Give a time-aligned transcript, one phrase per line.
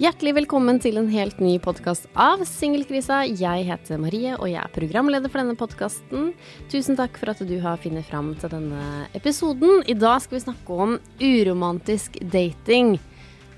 [0.00, 3.18] Hjertelig velkommen til en helt ny podkast av Singelkrisa.
[3.36, 6.30] Jeg heter Marie, og jeg er programleder for denne podkasten.
[6.72, 8.84] Tusen takk for at du har funnet fram til denne
[9.18, 9.82] episoden.
[9.84, 12.94] I dag skal vi snakke om uromantisk dating.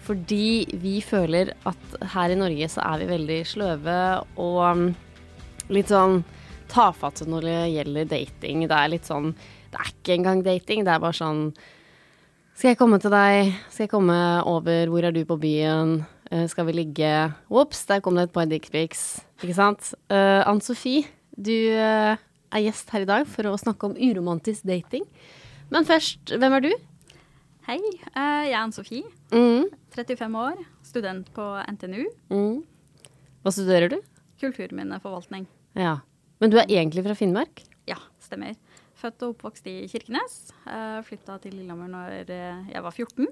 [0.03, 3.99] Fordi vi føler at her i Norge så er vi veldig sløve
[4.43, 4.83] og um,
[5.71, 6.25] litt sånn
[6.73, 8.65] tafatte når det gjelder dating.
[8.67, 9.31] Det er litt sånn
[9.71, 11.45] Det er ikke engang dating, det er bare sånn
[12.56, 13.55] Skal jeg komme til deg?
[13.71, 14.91] Skal jeg komme over?
[14.91, 16.03] Hvor er du på byen?
[16.33, 17.08] Eh, skal vi ligge?
[17.52, 19.20] Ops, der kom det et par dickpics.
[19.42, 19.92] Ikke sant?
[20.08, 21.05] Uh, Ann Sofie,
[21.36, 25.05] du uh, er gjest her i dag for å snakke om uromantisk dating.
[25.72, 26.72] Men først, hvem er du?
[27.69, 27.77] Hei,
[28.16, 29.06] uh, jeg er Ann-Sofie.
[29.30, 29.69] Mm.
[29.94, 31.44] 35 år, student på
[31.77, 32.08] NTNU.
[32.33, 32.56] Mm.
[33.44, 34.00] Hva studerer du?
[34.42, 35.47] Kulturminneforvaltning.
[35.78, 36.00] Ja.
[36.42, 37.62] Men du er egentlig fra Finnmark?
[37.86, 38.56] Ja, stemmer.
[38.98, 40.41] Født og oppvokst i Kirkenes.
[40.64, 43.28] Uh, Flytta til Lillehammer når eh, jeg var 14.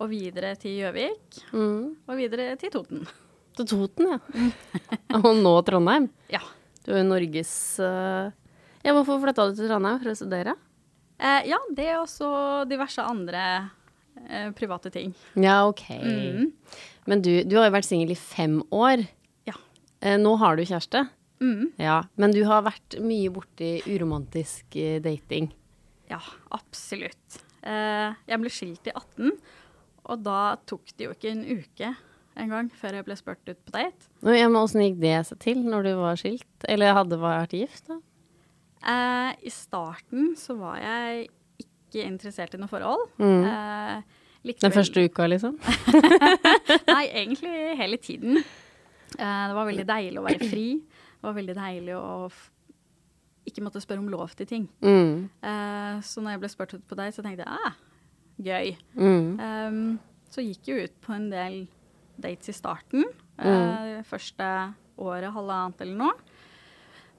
[0.00, 1.42] Og videre til Gjøvik.
[1.52, 1.92] Mm.
[2.08, 3.04] Og videre til Toten.
[3.58, 4.18] Til Toten, ja.
[5.20, 6.08] og nå Trondheim.
[6.32, 6.42] Ja.
[6.82, 8.32] Du er jo Norges uh...
[8.82, 10.56] Ja, hvorfor flytta du til Trondheim for å studere?
[11.22, 12.28] Eh, ja, det er også
[12.70, 13.42] diverse andre
[14.26, 15.12] eh, private ting.
[15.38, 15.84] Ja, OK.
[16.02, 16.48] Mm.
[17.06, 19.04] Men du, du har jo vært singel i fem år.
[19.46, 19.54] Ja.
[20.02, 21.06] Eh, nå har du kjæreste.
[21.42, 21.72] Mm.
[21.82, 22.02] Ja.
[22.18, 25.50] Men du har vært mye borti uromantisk eh, dating.
[26.10, 26.20] Ja,
[26.54, 27.42] absolutt.
[27.62, 29.36] Eh, jeg ble skilt i 18,
[30.10, 31.92] og da tok det jo ikke en uke
[32.42, 34.08] engang før jeg ble spurt ut på date.
[34.24, 36.66] Nå, ja, men Åssen gikk det seg til når du var skilt?
[36.70, 37.98] Eller hadde vært gift, da?
[38.82, 41.28] Eh, I starten så var jeg
[41.62, 43.04] ikke interessert i noe forhold.
[43.20, 43.44] Mm.
[43.46, 44.64] Eh, likevel...
[44.64, 45.60] Den første uka, liksom?
[46.94, 48.40] Nei, egentlig hele tiden.
[48.40, 50.66] Eh, det var veldig deilig å være fri.
[50.80, 52.08] Det var veldig deilig å
[53.46, 54.66] ikke måtte spørre om lov til ting.
[54.82, 55.28] Mm.
[55.42, 57.78] Eh, så når jeg ble spurt ut på date, så tenkte jeg ah,
[58.44, 58.74] gøy.
[58.98, 59.28] Mm.
[59.38, 59.80] Um,
[60.32, 61.64] så gikk jeg ut på en del
[62.22, 63.04] dates i starten.
[63.98, 64.48] eh, første
[65.02, 66.12] året, halvannet eller noe.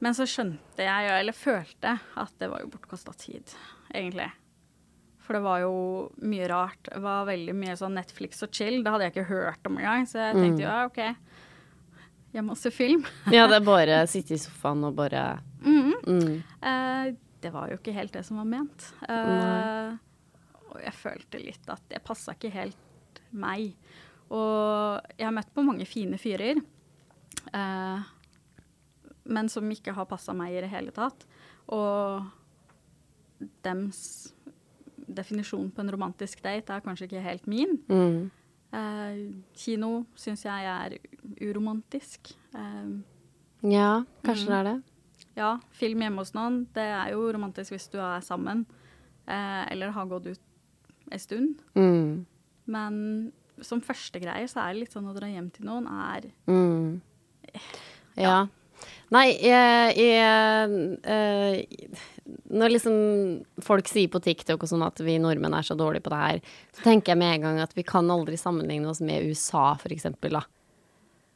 [0.03, 3.53] Men så skjønte jeg, eller følte, at det var jo bortkasta tid,
[3.94, 4.29] egentlig.
[5.23, 5.75] For det var jo
[6.28, 6.81] mye rart.
[6.89, 8.81] Det var veldig mye sånn Netflix og chill.
[8.84, 10.07] Det hadde jeg ikke hørt om engang.
[10.09, 11.00] Så jeg tenkte jo ja, OK,
[12.34, 13.05] jeg må se film.
[13.31, 15.23] Ja, det er bare å sitte i sofaen og bare
[15.63, 15.94] mm.
[16.03, 16.34] mm.
[16.59, 17.13] Uh,
[17.44, 18.85] det var jo ikke helt det som var ment.
[19.11, 19.95] Eh,
[20.73, 23.73] og jeg følte litt at det passa ikke helt meg.
[24.34, 26.57] Og jeg har møtt på mange fine fyrer,
[27.53, 28.00] eh,
[29.25, 31.25] men som ikke har passa meg i det hele tatt.
[31.72, 32.25] Og
[33.63, 34.34] dems
[35.13, 37.78] definisjon på en romantisk date er kanskje ikke helt min.
[37.90, 38.31] Mm.
[38.73, 39.17] Eh,
[39.59, 40.97] kino syns jeg er
[41.50, 42.34] uromantisk.
[42.55, 42.94] Eh,
[43.63, 44.50] Ja, kanskje Mm.
[44.50, 44.84] det er det.
[45.38, 48.66] Ja, film hjemme hos noen, det er jo romantisk hvis du er sammen.
[49.25, 50.40] Eh, eller har gått ut
[51.13, 51.62] en stund.
[51.78, 52.25] Mm.
[52.74, 52.96] Men
[53.62, 57.01] som første greie så er det litt sånn å dra hjem til noen er Mm.
[58.18, 58.47] Ja.
[59.13, 62.00] Nei, jeg, jeg eh,
[62.53, 62.96] Når liksom
[63.66, 66.41] folk sier på TikTok og sånn at vi nordmenn er så dårlige på det her,
[66.73, 69.94] så tenker jeg med en gang at vi kan aldri sammenligne oss med USA, for
[69.94, 70.44] eksempel, da.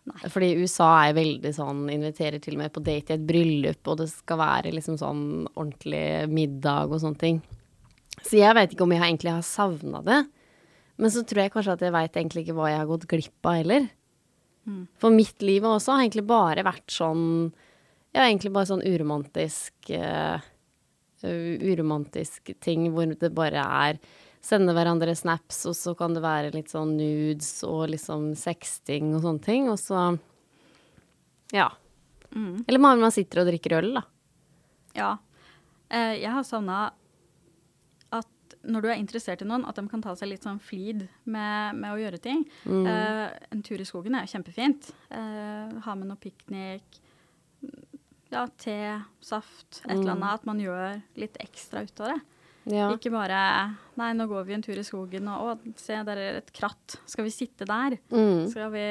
[0.07, 0.29] Nei.
[0.31, 3.99] Fordi USA er veldig sånn, inviterer til og med på date i et bryllup, og
[4.01, 7.41] det skal være liksom sånn ordentlig middag og sånne ting.
[8.27, 10.19] Så jeg vet ikke om jeg egentlig har savna det.
[10.97, 13.47] Men så tror jeg kanskje at jeg veit egentlig ikke hva jeg har gått glipp
[13.47, 13.87] av heller.
[14.99, 17.21] For mitt liv også har egentlig bare vært sånn
[18.11, 20.43] Ja, egentlig bare sånn uromantisk uh,
[21.23, 24.01] Uromantisk ting hvor det bare er
[24.43, 29.23] Sende hverandre snaps, og så kan det være litt sånn nudes og liksom sexting og
[29.25, 29.65] sånne ting.
[29.71, 30.03] Og så
[31.51, 31.71] Ja.
[32.67, 34.03] Eller man sitter og drikker øl, da.
[34.95, 35.09] Ja.
[35.89, 36.91] Eh, jeg har savna
[38.67, 41.77] når du er interessert i noen, at de kan ta seg litt sånn flid med,
[41.79, 42.45] med å gjøre ting.
[42.67, 44.89] Eh, en tur i skogen er jo kjempefint.
[45.11, 46.99] Uh, ha med noe piknik.
[48.29, 48.75] Ja, te,
[49.23, 50.41] saft, et eller annet.
[50.41, 52.19] At man gjør litt ekstra ut av det.
[52.67, 52.89] Ja.
[52.91, 53.37] Ikke bare
[53.95, 56.97] Nei, nå går vi en tur i skogen, og å, se, der er et kratt.
[57.07, 57.95] Skal vi sitte der?
[58.11, 58.43] Mm.
[58.51, 58.87] Skal vi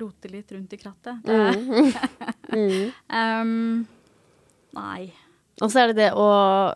[0.00, 1.24] rote litt rundt i krattet?
[1.26, 1.38] Det,
[2.48, 2.92] Mm.
[3.12, 3.82] Um,
[4.72, 5.10] Nei.
[5.60, 6.26] Og så er det det å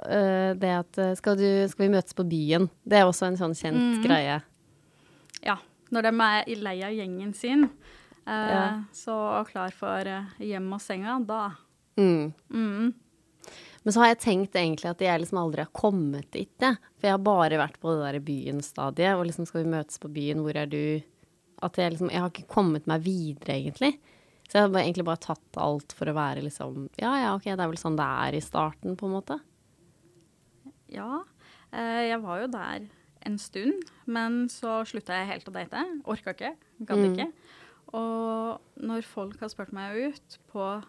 [0.03, 2.69] uh, Det at øh, skal, du, skal vi møtes på byen?
[2.83, 4.03] Det er også en sånn kjent Mm.
[4.07, 4.41] greie.
[5.47, 5.57] Ja.
[5.93, 7.65] Når de er i lei av gjengen sin,
[8.27, 8.65] uh, Ja.
[8.97, 11.51] så klar for eh, hjem og senga, da.
[12.01, 12.33] Mm.
[12.51, 12.95] Mm.
[13.85, 16.77] Men så har jeg tenkt egentlig at jeg liksom aldri har kommet dit, jeg.
[16.99, 20.09] For jeg har bare vært på det der byen-stadiet, og liksom skal vi møtes på
[20.15, 21.03] byen, hvor er du?
[21.63, 23.99] At jeg liksom Jeg har ikke kommet meg videre, egentlig.
[24.53, 27.57] Så jeg har egentlig bare tatt alt for å være liksom Ja ja, ok, det
[27.57, 29.39] er vel sånn det er i starten, på en måte.
[30.93, 31.23] Ja.
[31.73, 32.85] Eh, jeg var jo der
[33.25, 35.85] en stund, men så slutta jeg helt å date.
[36.11, 36.51] Orka ikke.
[36.85, 37.13] Gadd Mm.
[37.15, 37.29] ikke.
[37.95, 40.85] Og når folk har spurt meg ut på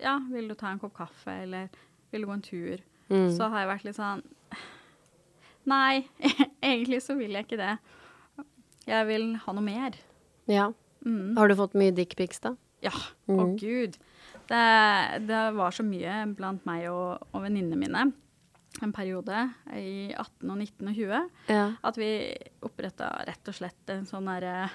[0.00, 1.68] Ja, vil du ta en kopp kaffe, eller
[2.10, 2.78] vil du gå en tur?
[3.10, 3.30] Mm.
[3.36, 4.22] Så har jeg vært litt sånn
[5.66, 6.06] Nei,
[6.62, 7.78] egentlig så vil jeg ikke det.
[8.86, 9.94] Jeg vil ha noe mer.
[10.46, 10.72] Ja.
[11.04, 11.36] Mm.
[11.36, 12.54] Har du fått mye dickpics, da?
[12.84, 12.92] Ja,
[13.28, 13.56] å Mm.
[13.60, 13.96] gud.
[14.48, 14.64] Det,
[15.26, 18.12] det var så mye blant meg og, og venninnene mine
[18.82, 19.36] en periode
[19.78, 21.66] i 18 og 19 og 20 Ja.
[21.86, 22.08] at vi
[22.66, 24.68] oppretta rett og slett en sånn der, eh,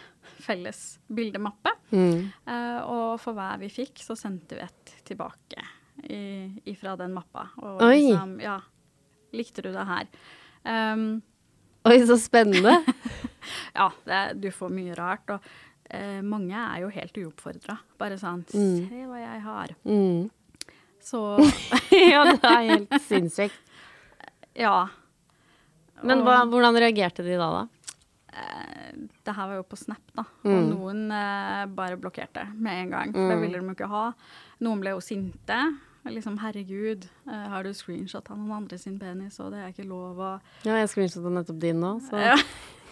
[0.45, 1.73] felles bildemappe.
[1.91, 2.31] Mm.
[2.47, 5.65] Uh, og for hver vi fikk, så sendte vi et tilbake
[6.09, 7.49] i, ifra den mappa.
[7.59, 7.97] Og Oi.
[8.07, 8.59] liksom, ja,
[9.35, 10.07] likte du det her?
[10.63, 11.21] Um,
[11.89, 12.77] Oi, så spennende.
[13.79, 15.29] ja, det, du får mye rart.
[15.35, 15.41] Og
[15.89, 17.77] eh, mange er jo helt uoppfordra.
[17.97, 18.89] Bare sånn Mm.
[18.89, 19.75] Se hva jeg har.
[19.85, 20.29] Mm.
[21.01, 21.21] Så
[22.13, 23.55] ja, det er helt sinnssykt.
[24.65, 24.87] ja.
[26.03, 27.67] Men hva, hvordan reagerte de da, da?
[28.33, 28.93] eh,
[29.25, 30.23] det her var jo på Snap, da.
[30.45, 30.69] Og Mm.
[30.71, 33.13] noen eh, bare blokkerte med en gang.
[33.13, 33.41] For det Mm.
[33.41, 34.05] ville de jo ikke ha.
[34.61, 35.59] Noen ble jo sinte.
[36.09, 39.87] Liksom, herregud, eh, har du screenshot av noen andre sin penis, og det er ikke
[39.87, 40.29] lov å
[40.63, 42.37] Ja, jeg screenshotta nettopp din nå, så Ja.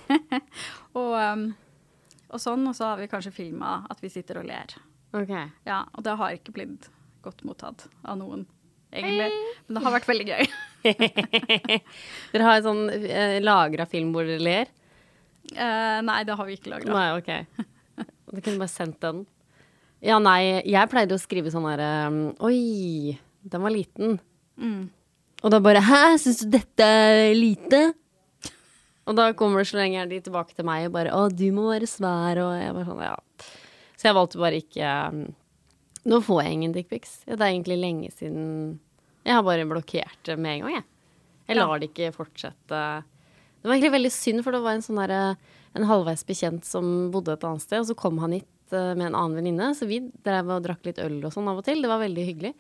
[0.95, 1.55] og, um,
[2.31, 2.65] og sånn.
[2.69, 4.75] Og så har vi kanskje filma at vi sitter og ler.
[5.18, 5.33] OK.
[5.68, 6.89] Ja, og det har ikke blitt
[7.25, 8.45] godt mottatt av noen,
[8.91, 9.29] egentlig.
[9.68, 10.51] Men det har vært veldig gøy.
[12.33, 14.69] Dere har en sånn eh, lagra film hvor dere ler?
[15.53, 16.94] Eh, nei, det har vi ikke lagra.
[16.94, 17.65] Nei, OK.
[18.27, 19.21] Da kunne bare sendt den.
[20.03, 21.88] Ja, nei, jeg pleide å skrive sånn herre
[22.44, 23.15] Oi,
[23.47, 24.18] den var liten.
[24.59, 24.89] Mm.
[25.45, 27.79] Og da bare Hæ, syns du dette er lite?
[29.07, 31.88] Og da kommer det slengeren de tilbake til meg og bare Å, du må være
[31.89, 33.15] svær, og jeg bare sånn, ja.
[33.98, 35.21] Så jeg valgte bare ikke um,
[36.07, 37.13] Nå får jeg ingen dickpics.
[37.25, 38.45] Det er egentlig lenge siden
[39.25, 40.88] Jeg har bare blokkert det med en gang, jeg.
[41.48, 42.81] Jeg lar det ikke fortsette.
[43.57, 45.21] Det var egentlig veldig synd, for det var en sånn derre
[45.77, 49.12] En halvveis bekjent som bodde et annet sted, og så kom han hit eh, med
[49.12, 51.83] en annen venninne, så vi drev og drakk litt øl og sånn av og til.
[51.83, 52.53] Det var veldig hyggelig.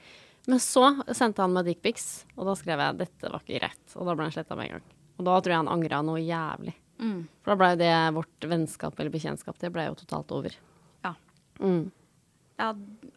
[0.47, 3.97] Men så sendte han meg dickpics, og da skrev jeg 'dette var ikke greit'.
[3.97, 4.85] Og da ble han sletta med en gang.
[5.17, 6.73] Og da tror jeg han angra noe jævlig.
[7.01, 7.27] Mm.
[7.43, 10.53] For da blei det vårt vennskap eller bekjentskap, det blei jo totalt over.
[11.05, 11.13] Ja.
[11.61, 11.91] Mm.
[12.59, 12.71] ja,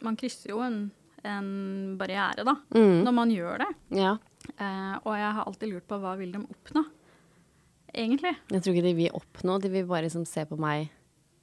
[0.04, 0.90] man krysser jo en,
[1.24, 3.02] en barriere, da, Mm.
[3.04, 3.70] når man gjør det.
[4.00, 4.14] Ja.
[4.56, 6.84] Eh, og jeg har alltid lurt på hva vil de oppnå,
[7.94, 8.34] egentlig.
[8.50, 10.90] Jeg tror ikke de vil oppnå, de vil bare liksom se på meg.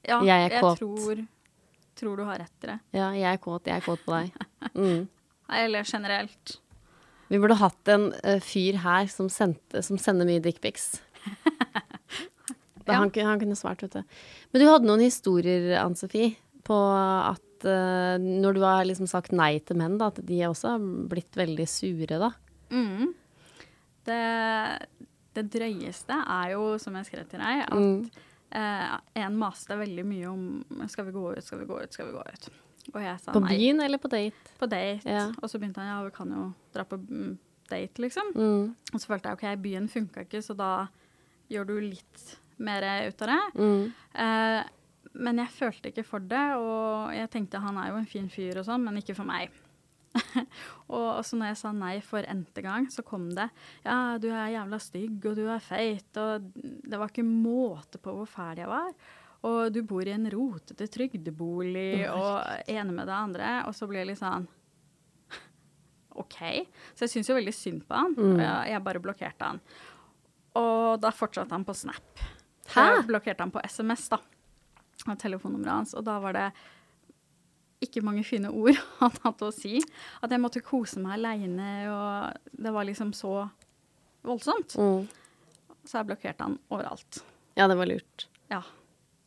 [0.07, 0.77] Ja, Jeg er kåt.
[0.79, 1.25] tror,
[1.97, 2.79] tror du har rett i det.
[2.93, 4.31] Ja, jeg er kåt, jeg er kåt på deg.
[4.77, 5.07] Mm.
[5.53, 6.57] Eller generelt.
[7.27, 10.93] Vi burde hatt en uh, fyr her som, sendte, som sender mye dickpics.
[12.87, 13.01] Ja.
[13.01, 14.03] han, han kunne svart, vet du.
[14.53, 19.33] Men du hadde noen historier, Ann Sofie, på at uh, når du har liksom sagt
[19.35, 22.29] nei til menn, da, at de også har blitt veldig sure, da.
[22.71, 23.09] Mm.
[24.07, 24.21] Det,
[25.35, 28.07] det drøyeste er jo, som jeg skrev til deg, at Mm.
[28.55, 32.07] uh, en maste veldig mye om skal vi gå ut, skal vi gå ut, skal
[32.07, 32.49] vi gå ut.
[32.93, 33.57] Og jeg sa På nei.
[33.57, 34.55] byen eller på date?
[34.59, 35.03] På date.
[35.07, 35.27] Ja.
[35.41, 37.35] Og så begynte han ja, vi kan jo dra på mm,
[37.69, 38.31] date, liksom.
[38.35, 38.73] Mm.
[38.93, 40.71] Og så følte jeg ok, byen funka ikke, så da
[41.51, 42.25] gjør du litt
[42.63, 43.43] mer ut av det.
[43.59, 43.85] Mm.
[44.23, 44.73] Eh,
[45.17, 48.59] men jeg følte ikke for det, og jeg tenkte han er jo en fin fyr
[48.61, 49.53] og sånn, men ikke for meg.
[50.97, 53.47] og så når jeg sa nei for n-te gang, så kom det
[53.85, 58.13] ja, du er jævla stygg, og du er feit, og det var ikke måte på
[58.15, 58.91] hvor fæl jeg var.
[59.45, 63.51] Og du bor i en rotete trygdebolig, og ene med det andre.
[63.69, 64.47] Og så blir jeg litt sånn
[66.23, 66.39] OK.
[66.95, 68.15] Så jeg syns jo veldig synd på han.
[68.17, 69.61] og Jeg, jeg bare blokkerte han.
[70.57, 72.23] Og da fortsatte han på Snap.
[72.67, 72.87] Så Hæ?
[72.97, 74.19] Jeg blokkerte han på SMS, da.
[75.05, 75.93] Og telefonnummeret hans.
[75.95, 76.47] Og da var det
[77.85, 79.77] ikke mange fine ord han hadde å si.
[80.25, 83.45] At jeg måtte kose meg aleine, og det var liksom så
[84.27, 84.75] voldsomt.
[84.81, 85.05] Mm.
[85.87, 87.21] Så jeg blokkerte han overalt.
[87.57, 88.27] Ja, det var lurt.
[88.51, 88.63] Ja.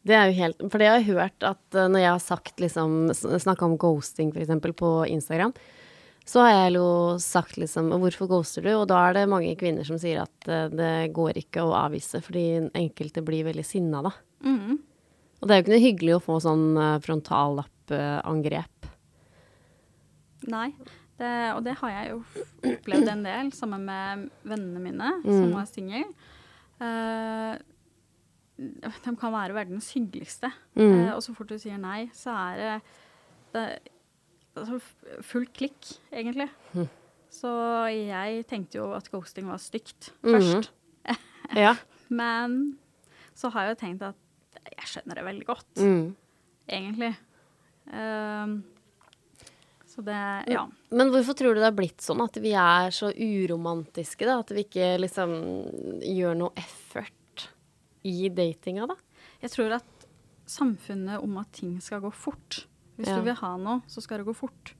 [0.06, 2.62] Det er jo helt For det har jeg hørt at eh, når jeg har sagt
[2.62, 5.52] liksom Snakka om ghosting, eksempel, på Instagram,
[6.24, 6.86] så har jeg jo
[7.20, 8.70] sagt liksom Hvorfor ghoster du?
[8.78, 12.22] Og da er det mange kvinner som sier at eh, det går ikke å avvise,
[12.24, 14.12] fordi enkelte blir veldig sinna, da.
[14.46, 14.78] Mm.
[15.40, 18.88] Og det er jo ikke noe hyggelig å få sånn eh, frontallappangrep.
[20.50, 20.70] Nei.
[21.20, 22.20] Det, og det har jeg jo
[22.70, 25.34] opplevd en del sammen med vennene mine Mm.
[25.34, 26.06] som var single.
[26.80, 27.58] Eh,
[28.60, 31.06] de kan være verdens hyggeligste, Mm.
[31.06, 32.82] eh, og så fort du sier nei, så er det,
[33.54, 33.64] det
[34.56, 36.48] altså, f- full klikk, egentlig.
[36.74, 36.88] Mm.
[37.30, 37.48] Så
[37.94, 40.70] jeg tenkte jo at ghosting var stygt først.
[40.70, 40.70] først.
[41.56, 41.74] Ja.
[42.10, 42.76] Men
[43.34, 44.14] så har jeg jo tenkt at
[44.76, 46.14] jeg skjønner det veldig godt, Mm.
[46.68, 47.16] egentlig.
[47.92, 48.62] Um,
[49.88, 50.66] så det Ja.
[50.92, 54.38] Men hvorfor tror du det har blitt sånn at vi er så uromantiske, da?
[54.40, 55.32] At vi ikke liksom
[56.02, 57.10] gjør noe effort
[58.04, 58.94] i datinga, da?
[59.42, 60.06] Jeg tror at
[60.50, 62.64] samfunnet om at ting skal gå fort.
[62.98, 63.16] Hvis Ja.
[63.16, 64.74] du vil ha noe, så skal det gå fort.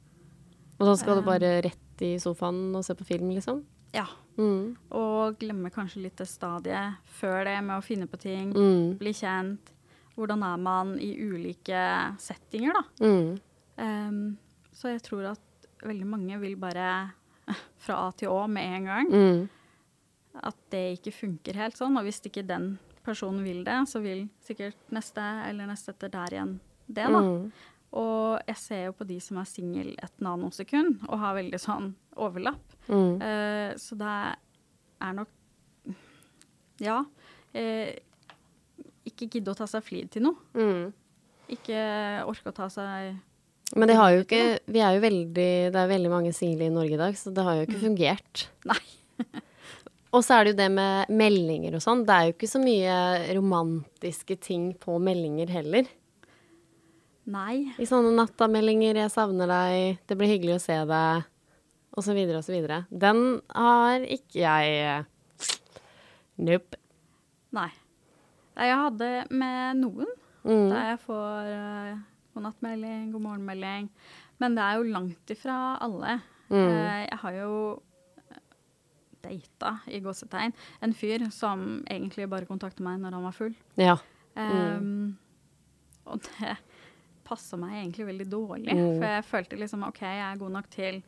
[0.81, 3.65] Og da skal du bare rett i sofaen og se på film, liksom?
[3.93, 4.07] Ja.
[4.39, 4.77] Mm.
[4.93, 8.99] Og glemme kanskje litt det stadiet før det med å finne på ting, Mm.
[8.99, 9.73] bli kjent.
[10.17, 12.83] Hvordan er man i ulike settinger, da?
[13.07, 13.39] Mm.
[13.79, 14.39] Um,
[14.73, 15.41] så jeg tror at
[15.83, 17.13] veldig mange vil bare
[17.79, 19.11] fra A til Å med en gang.
[19.11, 19.49] Mm.
[20.43, 21.97] At det ikke funker helt sånn.
[21.99, 26.35] Og hvis ikke den personen vil det, så vil sikkert neste eller neste etter der
[26.37, 26.55] igjen
[26.91, 27.21] det, da.
[27.23, 27.51] Mm.
[28.01, 31.89] Og jeg ser jo på de som er singel et nanosekund og har veldig sånn
[32.23, 32.77] overlapp.
[32.91, 33.17] Mm.
[33.23, 34.13] Uh, så det
[35.01, 35.29] er nok
[36.81, 37.01] Ja.
[37.55, 37.91] Uh,
[39.11, 40.39] ikke gidde å ta seg flid til noe.
[40.55, 40.93] Mm.
[41.51, 41.81] Ikke
[42.31, 43.17] orke å ta seg
[43.75, 46.71] Men det har jo ikke Vi er jo veldig Det er veldig mange single i
[46.71, 47.85] Norge i dag, så det har jo ikke Mm.
[47.89, 48.45] fungert.
[48.71, 48.79] Nei.
[50.11, 52.05] Og så er det jo det med meldinger og sånn.
[52.07, 52.95] Det er jo ikke så mye
[53.37, 55.91] romantiske ting på meldinger heller.
[57.31, 57.71] Nei.
[57.79, 61.25] I sånne nattameldinger 'jeg savner deg', 'det blir hyggelig å se deg',
[62.03, 62.15] så
[62.53, 62.87] videre.
[62.91, 65.07] Den har ikke jeg
[66.39, 66.77] Nope.
[67.53, 67.71] Nei.
[68.57, 70.07] Nei, Jeg hadde med noen
[70.41, 70.71] Mm.
[70.71, 71.99] der jeg får uh,
[72.35, 73.91] god nattmelding, god morgenmelding.
[74.41, 76.21] Men det er jo langt ifra alle.
[76.49, 76.57] Mm.
[76.57, 77.83] Uh, jeg har jo
[79.23, 83.55] data, i gåsetegn, en fyr som egentlig bare kontakta meg når han var full.
[83.81, 83.97] Ja.
[84.37, 85.17] Um,
[86.07, 86.57] og det
[87.29, 88.75] passa meg egentlig veldig dårlig.
[88.75, 88.95] Mm.
[88.99, 91.03] For jeg følte liksom OK, jeg er god nok til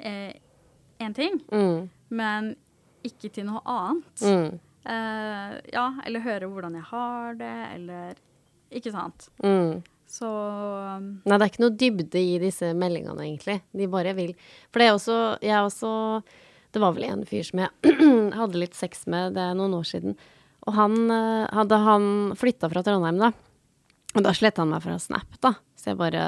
[0.00, 1.88] én ting, Mm.
[2.10, 2.54] men
[3.04, 4.22] ikke til noe annet.
[4.22, 4.60] Mm.
[4.86, 8.14] Eh, ja, eller høre hvordan jeg har det, eller
[8.70, 9.28] Ikke sant.
[9.44, 9.82] Mm.
[10.10, 13.60] Så um, Nei, det er ikke noe dybde i disse meldingene, egentlig.
[13.72, 14.32] De bare vil.
[14.72, 16.22] For det er også Jeg er også
[16.76, 17.94] Det var vel en fyr som jeg
[18.36, 20.16] hadde litt sex med, det noen år siden.
[20.68, 23.30] Og han eh, hadde han flytta fra Trondheim, da.
[24.12, 25.54] Og da sletta han meg fra Snap, da.
[25.80, 26.26] Så jeg bare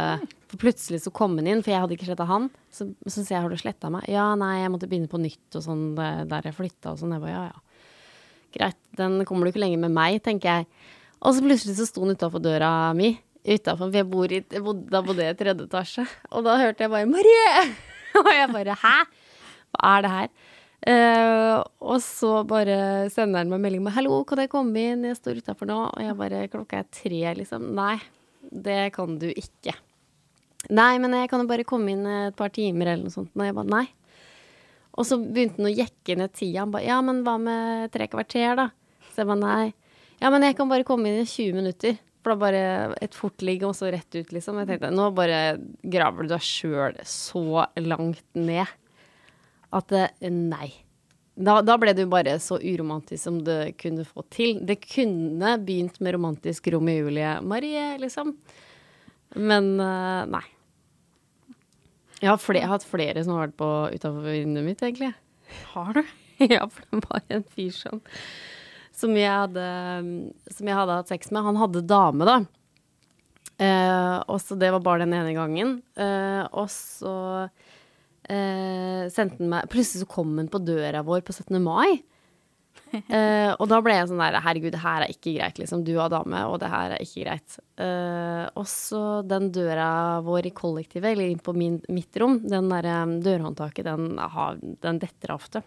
[0.49, 2.49] For plutselig så kom han inn, for jeg hadde ikke sletta han.
[2.73, 4.09] Så, så jeg, har du sletta meg?
[4.09, 7.13] Ja, nei, jeg måtte begynne på nytt og sånn der jeg flytta og sånn.
[7.19, 7.85] Jeg bare ja, ja.
[8.57, 10.69] Greit, den kommer du ikke lenger med meg, tenker jeg.
[11.21, 13.13] Og så plutselig så sto han utafor døra mi.
[13.45, 16.09] Utenfor, for jeg, bor i, da bodde jeg i tredje etasje.
[16.33, 17.69] Og da hørte jeg bare 'Marie!'
[18.25, 18.97] Og jeg bare 'hæ?
[19.75, 24.39] Hva er det her?' Uh, og så bare sender han meg melding med 'hallo, kan
[24.39, 25.81] jeg komme inn, jeg står utafor nå'.
[25.91, 27.75] Og jeg bare 'klokka er tre', liksom.
[27.75, 27.99] Nei,
[28.53, 29.75] det kan du ikke.
[30.71, 33.35] Nei, men jeg kan jo bare komme inn et par timer eller noe sånt.
[33.35, 33.89] Og jeg bare 'nei'.
[34.99, 36.61] Og så begynte han å jekke ned tida.
[36.61, 38.71] Han bare 'ja, men hva med tre kvarter', da?
[39.11, 39.73] Så jeg bare 'nei'.
[40.23, 41.99] Ja, men jeg kan bare komme inn i 20 minutter.
[42.23, 44.59] For da bare et fortligg og så rett ut, liksom.
[44.59, 48.67] Jeg tenkte nå bare graver du deg sjøl så langt ned
[49.75, 50.71] at det, nei.
[51.39, 54.59] Da, da ble det jo bare så uromantisk som det kunne få til.
[54.67, 58.35] Det kunne begynt med romantisk Romeo og Julie Marie, liksom.
[59.39, 60.45] Men eh, nei.
[62.19, 65.13] Jeg har, flere, jeg har hatt flere som har vært på utafor vinduet mitt, egentlig.
[65.75, 66.03] har du?
[66.57, 68.03] ja, for det var en fyr som
[68.99, 69.67] som jeg hadde,
[70.51, 71.45] som jeg hadde hatt sex med.
[71.47, 72.39] Han hadde dame, da.
[73.59, 75.77] Eh, og så det var bare den ene gangen.
[75.99, 77.13] Eh, og så
[78.33, 81.59] eh, sendte han meg Plutselig så kom han på døra vår på 17.
[81.65, 81.99] mai.
[82.89, 85.83] Eh, og da ble jeg sånn der Herregud, det her er ikke greit, liksom.
[85.85, 87.57] Du har dame, og det her er ikke greit.
[87.85, 89.89] Eh, og så den døra
[90.25, 92.95] vår i kollektivet, eller inn på min, mitt rom, den derre
[93.27, 94.57] dørhåndtaket, den, har-
[94.87, 95.61] den detter av ofte.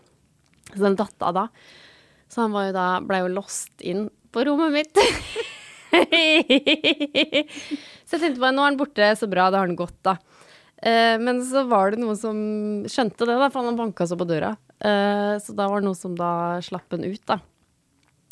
[0.72, 1.46] Så den datt av da.
[2.32, 4.96] Så han var jo da, ble jo lost inn på rommet mitt.
[8.08, 10.16] så jeg tenkte bare, nå er han borte, så bra, da har han gått da.
[10.82, 12.38] Eh, men så var det noen som
[12.90, 14.56] skjønte det, da, for han banka så på døra.
[14.82, 16.34] Eh, så da var det noen som da
[16.66, 17.38] slapp han ut, da.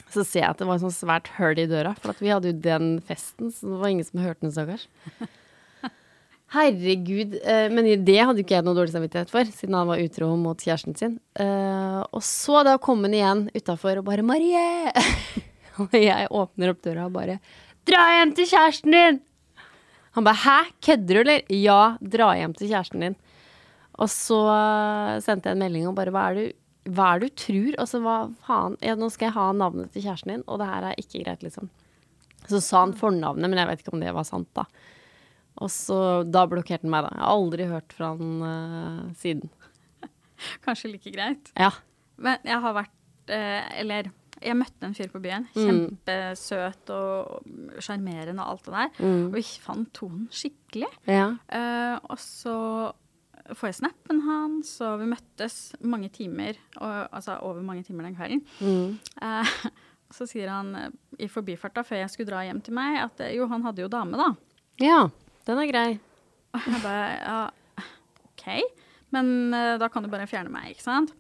[0.10, 2.32] Så ser jeg at det var en sånt svært hull i døra, for at vi
[2.34, 4.88] hadde jo den festen, så det var ingen som hørte den, stakkars.
[6.50, 7.38] Herregud.
[7.44, 10.32] eh, men det hadde jo ikke jeg noe dårlig samvittighet for, siden han var utro
[10.42, 11.20] mot kjæresten sin.
[11.38, 14.90] Eh, og så da kom han igjen utafor og bare 'Marie!'
[15.86, 17.38] og jeg åpner opp døra og bare
[17.86, 19.22] 'Dra hjem til kjæresten din!'
[20.18, 23.20] Han bare 'Hæ, kødder du, eller?' 'Ja, dra hjem til kjæresten din'.
[24.00, 26.48] Og så eh, sendte jeg en melding og bare hva er det,
[26.90, 27.76] hva er du tror?
[27.84, 28.78] Altså hva faen?
[28.82, 31.44] Ja, nå skal jeg ha navnet til kjæresten din, og det her er ikke greit,
[31.44, 31.70] liksom.
[32.48, 34.66] Så sa han fornavnet, men jeg vet ikke om det var sant, da.
[35.60, 37.12] Og så da blokkerte han meg, da.
[37.14, 39.52] Jeg har aldri hørt fra han uh, siden.
[40.66, 41.52] Kanskje like greit.
[41.60, 41.74] Ja.
[42.20, 42.96] Men jeg har vært
[43.32, 44.10] uh, Eller
[44.44, 45.46] jeg møtte en fyr på byen.
[45.52, 45.60] Mm.
[45.66, 49.04] Kjempesøt og sjarmerende og alt det der.
[49.04, 49.22] Mm.
[49.28, 50.90] Og vi fant tonen skikkelig.
[51.10, 51.30] Ja.
[51.52, 52.56] Uh, og så
[53.58, 58.18] får jeg snappen hans, og vi møttes mange timer, og, altså over mange timer den
[58.18, 58.44] kvelden.
[58.62, 59.00] Mm.
[59.22, 59.56] Uh,
[60.16, 60.92] så sier han eh,
[61.22, 64.18] i forbifarta før jeg skulle dra hjem til meg, at jo, han hadde jo dame,
[64.18, 64.32] da.
[64.82, 65.02] ja.
[65.48, 65.90] Den er grei.
[66.58, 67.86] Og jeg bare ja,
[68.28, 68.46] OK,
[69.16, 71.14] men uh, da kan du bare fjerne meg, ikke sant?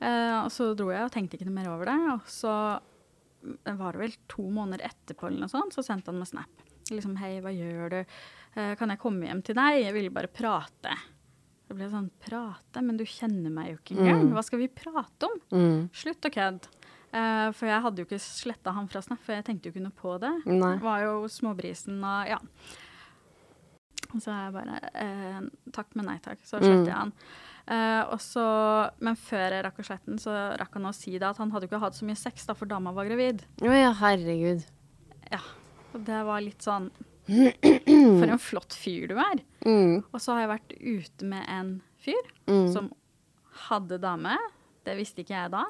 [0.00, 1.98] Eh, og så dro jeg og tenkte ikke noe mer over det.
[2.16, 2.52] Og så
[3.44, 6.64] mm, var det vel to måneder etterpå eller noe sånt, så sendte han meg snap.
[6.92, 8.00] Liksom hei, hva gjør du?
[8.54, 9.80] Eh, kan jeg komme hjem til deg?
[9.86, 10.96] Jeg ville bare prate.
[11.64, 14.26] Det ble sånn prate, men du kjenner meg jo ikke engang.
[14.36, 15.38] Hva skal vi prate om?
[15.54, 15.78] Mm.
[15.96, 16.72] Slutt å kødde.
[17.14, 19.84] Eh, for jeg hadde jo ikke sletta han fra Snap, for jeg tenkte jo ikke
[19.86, 20.32] noe på det.
[20.50, 20.74] Nei.
[20.82, 22.40] Var jo småbrisen og ja.
[24.14, 25.40] Så jeg bare eh,
[25.74, 26.42] takk, men nei takk.
[26.46, 27.14] Så sletter jeg han.
[27.66, 28.42] Eh, og så,
[29.00, 31.50] men før jeg rakk å slette den, så rakk han å si da, at han
[31.54, 33.40] hadde ikke hatt så mye sex da, for dama var gravid.
[33.64, 34.66] Å ja, herregud.
[35.32, 35.40] Ja,
[35.94, 36.90] og det var litt sånn
[37.24, 39.40] For en flott fyr du er.
[39.64, 40.02] Mm.
[40.12, 41.70] Og så har jeg vært ute med en
[42.04, 42.66] fyr Mm.
[42.74, 42.90] som
[43.70, 44.34] hadde dame.
[44.84, 45.62] Det visste ikke jeg da.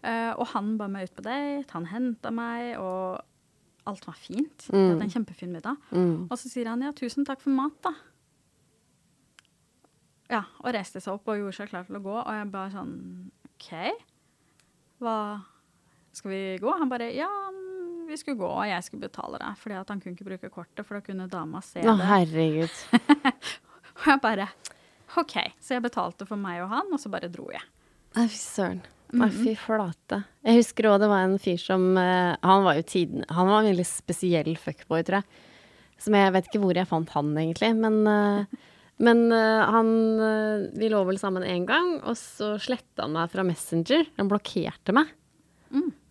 [0.00, 3.20] Eh, og han ba meg ut på date, han henta meg, og
[3.84, 4.64] alt var fint.
[4.70, 5.76] Vi hadde en kjempefin middag.
[5.92, 6.24] Mm.
[6.30, 7.92] Og så sier han ja, tusen takk for mat, da.
[10.34, 12.72] Ja, og reiste seg opp og gjorde seg klar til å gå, og jeg bare
[12.74, 12.94] sånn
[13.54, 13.68] OK,
[15.04, 15.16] hva
[16.14, 16.72] Skal vi gå?
[16.78, 17.28] Han bare ja,
[18.08, 19.52] vi skulle gå, og jeg skulle betale det.
[19.60, 22.08] Fordi at han kunne ikke bruke kortet, for da kunne dama se Å, det.
[22.10, 22.82] herregud.
[23.98, 24.48] Og jeg bare
[25.20, 25.34] OK.
[25.62, 27.62] Så jeg betalte for meg og han, og så bare dro jeg.
[28.16, 28.80] Nei, fy søren.
[29.14, 30.20] Nei, fy flate.
[30.42, 33.60] Jeg husker òg det var en fyr som eh, Han var jo tiden Han var
[33.60, 35.42] en veldig spesiell fuckboy, tror jeg.
[36.02, 37.70] Som jeg vet ikke hvor jeg fant han, egentlig.
[37.78, 38.64] Men, eh,
[39.02, 39.88] men uh, han
[40.22, 44.06] eh, Vi lå vel sammen én gang, og så sletta han meg fra Messenger.
[44.20, 45.10] Han blokkerte meg.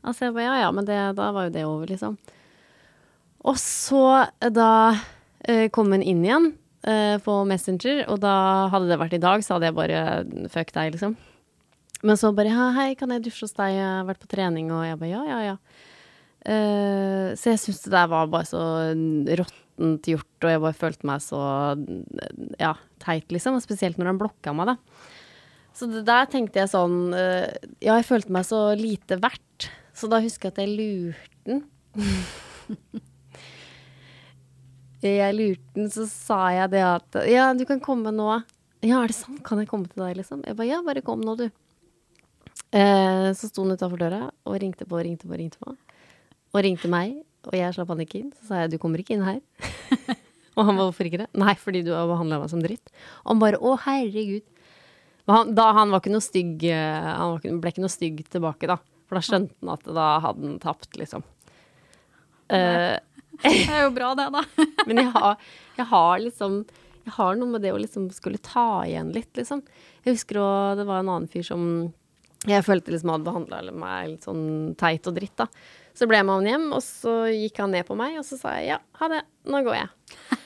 [0.04, 2.17] Altså jeg bare ja ja, men det, da var jo det over, liksom.
[3.48, 8.98] Og så eh, da uh, kom han inn igjen på Messenger, og da hadde det
[9.00, 10.00] vært i dag, så hadde jeg bare
[10.52, 11.13] fuck deg, liksom.
[12.04, 13.78] Men så bare ja, hei, kan jeg dusje hos deg?
[13.78, 15.54] Jeg har vært på trening, og jeg bare ja, ja, ja.
[17.39, 18.65] Så jeg syns det der var bare så
[19.39, 21.42] råttent gjort, og jeg bare følte meg så
[22.60, 23.58] ja, teit, liksom.
[23.58, 24.78] Og spesielt når han blokka meg, da.
[25.74, 27.50] Så der tenkte jeg sånn eh,
[27.82, 29.70] Ja, jeg følte meg så lite verdt.
[29.98, 31.64] Så da husker jeg at jeg lurte den.
[35.04, 38.30] jeg lurte den, så sa jeg det at Ja, du kan komme nå.
[38.84, 39.42] Ja, er det sant?
[39.48, 40.44] Kan jeg komme til deg, liksom?
[40.46, 41.48] Jeg bare ja, bare kom nå, du.
[42.74, 45.76] Eh, så sto han utafor døra og ringte på og ringte på og ringte på.
[46.54, 48.34] Og ringte meg, og jeg slapp han ikke inn.
[48.38, 49.40] Så sa jeg du kommer ikke inn her.
[50.58, 51.30] og han var hvorfor ikke det?
[51.39, 52.94] Nei, fordi du har behandla meg som dritt.
[53.24, 54.46] Og han bare å, herregud.
[55.32, 58.18] Han, da, han var ikke noe stygg eh, Han var ikke, ble ikke noe stygg
[58.34, 58.76] tilbake, da.
[59.08, 61.24] For da skjønte han at da hadde han tapt, liksom.
[62.52, 63.00] Uh,
[63.44, 64.44] Det er jo bra, det, da.
[64.88, 65.38] men jeg har,
[65.78, 66.58] jeg har liksom
[67.04, 69.63] Jeg har noe med det å liksom skulle ta igjen litt, liksom.
[70.04, 71.63] Jeg husker òg det var en annen fyr som
[72.44, 75.48] jeg følte liksom hadde behandla meg litt sånn teit og dritt, da.
[75.96, 78.39] Så ble jeg med han hjem, og så gikk han ned på meg, og så
[78.39, 80.39] sa jeg ja, ha det, nå går jeg.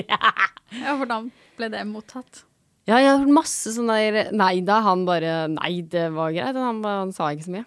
[0.00, 2.44] Ja, Hvordan ble det mottatt?
[2.88, 6.56] Ja, jeg har hørt masse sånn der Nei da, han bare Nei, det var greit.
[6.56, 7.66] Han, bare, han sa ikke så mye.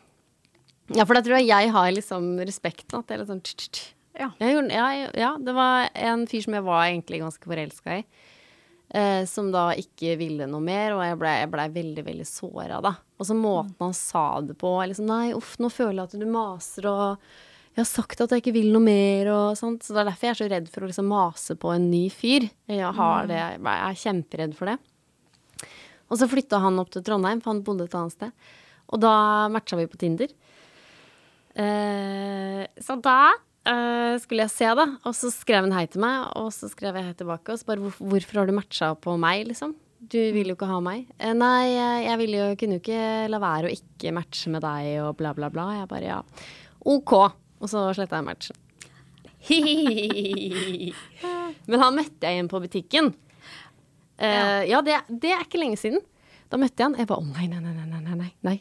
[0.94, 3.00] Ja, for da tror jeg jeg har liksom respekten.
[3.00, 3.84] At det er litt sånn tsk, tsk.
[4.20, 4.30] Ja.
[4.38, 8.04] Gjorde, ja, ja, det var en fyr som jeg var egentlig ganske forelska i.
[8.94, 12.92] Eh, som da ikke ville noe mer, og jeg blei ble veldig, veldig såra, da.
[13.18, 16.28] Og så måten han sa det på liksom, Nei, uff, nå føler jeg at du
[16.30, 17.34] maser, og
[17.74, 19.82] jeg har sagt at jeg ikke vil noe mer, og sånt.
[19.82, 22.04] Så det er derfor jeg er så redd for å liksom mase på en ny
[22.14, 22.46] fyr.
[22.70, 24.78] Jeg har det, jeg er kjemperedd for det.
[26.14, 28.52] Og så flytta han opp til Trondheim, for han bodde et annet sted.
[28.94, 29.16] Og da
[29.50, 30.30] matcha vi på Tinder.
[31.58, 34.88] Eh, så da eh, skulle jeg se, da.
[35.10, 37.56] Og så skrev han hei til meg, og så skrev jeg hei tilbake.
[37.56, 39.74] Og så bare hvor, hvorfor har du matcha på meg, liksom?
[40.14, 41.08] Du vil jo ikke ha meg.
[41.18, 45.16] Eh, nei, jeg, jo, kunne jo ikke la være å ikke matche med deg og
[45.18, 45.72] bla, bla, bla.
[45.80, 46.26] Jeg bare ja.
[46.94, 47.16] OK.
[47.64, 48.60] Og så sletta jeg matchen.
[51.70, 53.14] Men han møtte jeg igjen på butikken.
[54.20, 56.04] Uh, ja, det, det er ikke lenge siden.
[56.52, 57.00] Da møtte jeg han.
[57.00, 58.58] Jeg bare å nei, nei, nei, nei, nei, nei.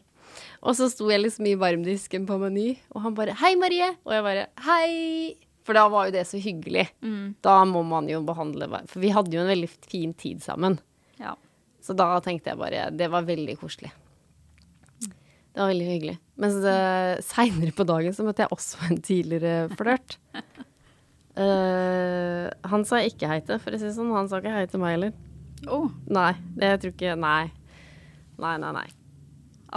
[0.62, 4.14] Og så sto jeg liksom i varmdisken på Meny, og han bare 'Hei, Marie!' Og
[4.14, 5.34] jeg bare 'Hei'.
[5.62, 6.88] For da var jo det så hyggelig.
[7.02, 7.34] Mm.
[7.42, 10.78] Da må man jo behandle For vi hadde jo en veldig fin tid sammen.
[11.18, 11.36] Ja.
[11.82, 13.92] Så da tenkte jeg bare Det var veldig koselig.
[15.52, 16.18] Det var veldig hyggelig.
[16.42, 20.18] Mens uh, seinere på dagen så møtte jeg også en tidligere flørt.
[21.32, 24.10] Uh, han sa ikke hei til, for å si det sånn.
[24.16, 25.14] Han sa ikke hei til meg heller.
[25.70, 27.44] Oh, Nei, det jeg tror ikke Nei.
[28.42, 28.88] Nei, nei, nei.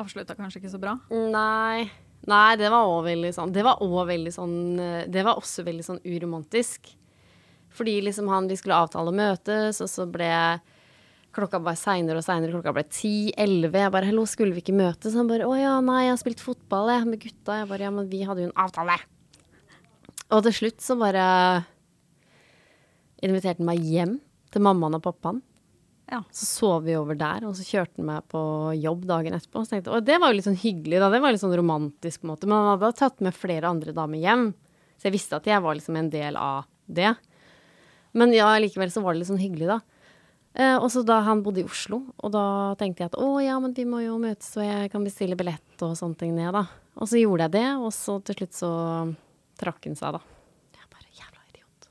[0.01, 0.95] avslutta kanskje ikke så bra.
[1.13, 1.85] Nei.
[2.25, 5.61] Nei, det var òg veldig sånn Det var òg veldig sånn eh, Det var også
[5.67, 6.89] veldig sånn uromantisk.
[7.75, 10.31] Fordi liksom han Vi skulle avtale å møtes, og så ble
[11.35, 12.53] klokka bare seinere og seinere.
[12.55, 13.81] Klokka ble ti-elleve.
[13.83, 16.39] Jeg bare 'Hallo, skulle vi ikke møtes?' Han bare 'Å ja, nei, jeg har spilt
[16.39, 17.59] fotball jeg, med gutta'.
[17.59, 18.99] Jeg bare 'Ja, men vi hadde jo en avtale'.
[20.31, 21.65] Og til slutt så bare
[23.21, 24.19] inviterte han meg hjem
[24.51, 25.41] til mammaen og pappaen.
[26.11, 26.21] Ja.
[26.31, 28.41] Så sov vi over der, og så kjørte han meg på
[28.77, 29.63] jobb dagen etterpå.
[29.63, 31.09] Og tenkte og det var jo litt sånn hyggelig, da.
[31.09, 32.49] Det var litt sånn romantisk, på en måte.
[32.49, 34.53] Men han hadde tatt med flere andre damer hjem.
[34.97, 37.15] Så jeg visste at jeg var liksom en del av det.
[38.15, 39.79] Men ja, likevel så var det litt sånn hyggelig, da.
[40.55, 42.43] Eh, og så da han bodde i Oslo, og da
[42.79, 45.83] tenkte jeg at å ja, men vi må jo møtes, og jeg kan bestille billett
[45.83, 46.61] og sånne ting ned, da.
[46.95, 48.69] Og så gjorde jeg det, og så til slutt så
[49.59, 50.21] trakk han seg, da.
[50.79, 51.81] Jeg bare jævla idiot.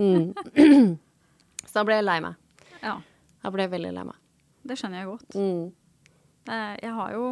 [0.00, 0.96] Mm.
[1.68, 2.40] så da ble jeg lei meg.
[2.82, 2.96] ja.
[3.42, 4.18] Da ble jeg veldig lei meg.
[4.70, 5.34] Det skjønner jeg godt.
[5.34, 5.62] Mm.
[6.46, 7.24] Eh, Jeg har jo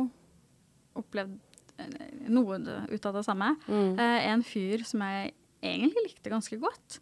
[0.98, 1.36] opplevd
[1.78, 1.92] eh,
[2.34, 2.56] noe
[2.90, 3.52] ut av det samme.
[3.70, 3.92] Mm.
[3.94, 5.30] Eh, En fyr som jeg
[5.62, 6.98] egentlig likte ganske godt.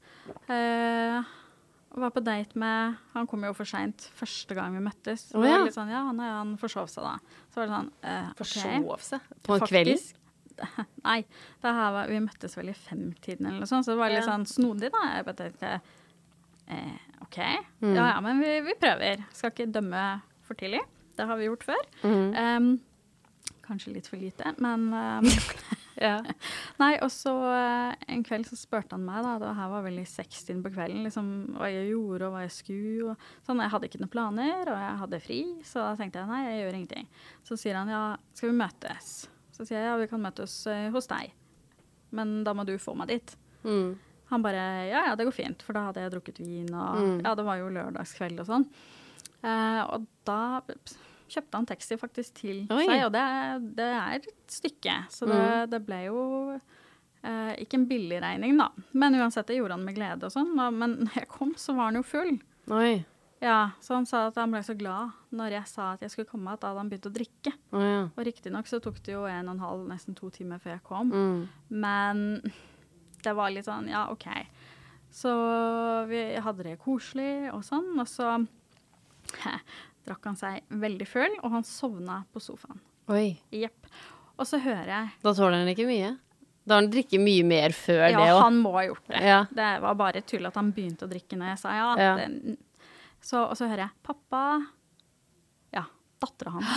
[0.53, 1.25] Eh,
[2.01, 5.29] var på date med Han kom jo for seint første gang vi møttes.
[5.35, 5.59] Oh, ja.
[5.65, 7.17] litt sånn, ja, han, han forsov seg da.
[7.53, 8.31] Så var det sånn eh.
[8.39, 9.29] Forsov seg?
[9.47, 10.15] På en kveld?
[11.07, 11.21] Nei,
[11.63, 14.25] det her var, vi møttes vel i femtiden eller noe sånt, så det var litt
[14.25, 14.31] Ja.
[14.33, 15.05] sånn snodig, da.
[15.15, 15.73] Jeg bare tenkte
[16.67, 17.39] eh, OK,
[17.83, 17.95] Mm.
[17.95, 19.23] ja ja, men vi, vi prøver.
[19.33, 20.05] Skal ikke dømme
[20.43, 20.81] for tidlig.
[21.19, 21.87] Det har vi gjort før.
[22.03, 22.35] Mm.
[22.35, 22.69] Um,
[23.67, 25.29] kanskje litt for lite, men em,
[25.99, 26.19] Ja.
[26.83, 29.99] Nei, og så eh, en kveld så spurte han meg, da, det her var vel
[29.99, 33.15] i sekstiden på kvelden, liksom, hva jeg gjorde og hva jeg skulle.
[33.15, 36.31] Og, sånn, jeg hadde ikke noen planer, og jeg hadde fri, så da tenkte jeg
[36.31, 37.09] nei, jeg gjør ingenting.
[37.49, 38.03] Så sier han ja,
[38.39, 39.11] skal vi møtes?
[39.59, 41.33] Så sier jeg ja, vi kan møtes eh, hos deg,
[42.15, 43.35] men da må du få meg dit.
[43.67, 43.97] Mm.
[44.31, 47.19] Han bare ja, ja, det går fint, for da hadde jeg drukket vin, og Mm.
[47.25, 48.69] ja, det var jo lørdagskveld og sånn.
[49.43, 50.61] Eh, og da
[51.29, 52.85] kjøpte han taxi faktisk til Oi.
[52.87, 53.25] seg, og det,
[53.77, 54.97] det er et stykke.
[55.13, 55.71] Så det, Mm.
[55.71, 56.23] det ble jo
[57.25, 58.71] eh, ikke en billig regning, da.
[58.95, 60.53] Men uansett, det gjorde han med glede og sånn.
[60.57, 62.37] Men når jeg kom, så var han jo full.
[62.71, 63.05] Oi.
[63.41, 66.27] Ja, Så han sa at han ble så glad når jeg sa at jeg skulle
[66.31, 67.53] komme, at da hadde han begynt å drikke.
[67.71, 68.01] Å ja.
[68.17, 70.83] Og riktignok så tok det jo en og en halv, nesten to timer før jeg
[70.89, 71.13] kom.
[71.13, 71.49] Mm.
[71.71, 72.25] Men
[73.23, 74.27] det var litt sånn, ja, OK.
[75.15, 75.31] Så
[76.11, 78.33] vi hadde det koselig og sånn, og så
[80.09, 82.81] drakk han seg veldig full, og han sovna på sofaen.
[83.13, 83.37] Oi.
[83.55, 83.87] Jepp.
[84.39, 86.15] Og så hører jeg Da tåler han ikke mye.
[86.69, 88.41] Da har han drikket mye mer før Ja, det òg.
[88.45, 89.21] han må ha gjort det.
[89.25, 89.39] Ja.
[89.49, 91.87] Det var bare tull at han begynte å drikke når jeg sa ja.
[91.97, 92.11] Ja.
[92.21, 92.57] Det,
[93.25, 94.67] så, og så hører jeg 'pappa'.
[95.75, 95.83] Ja,
[96.21, 96.69] dattera hans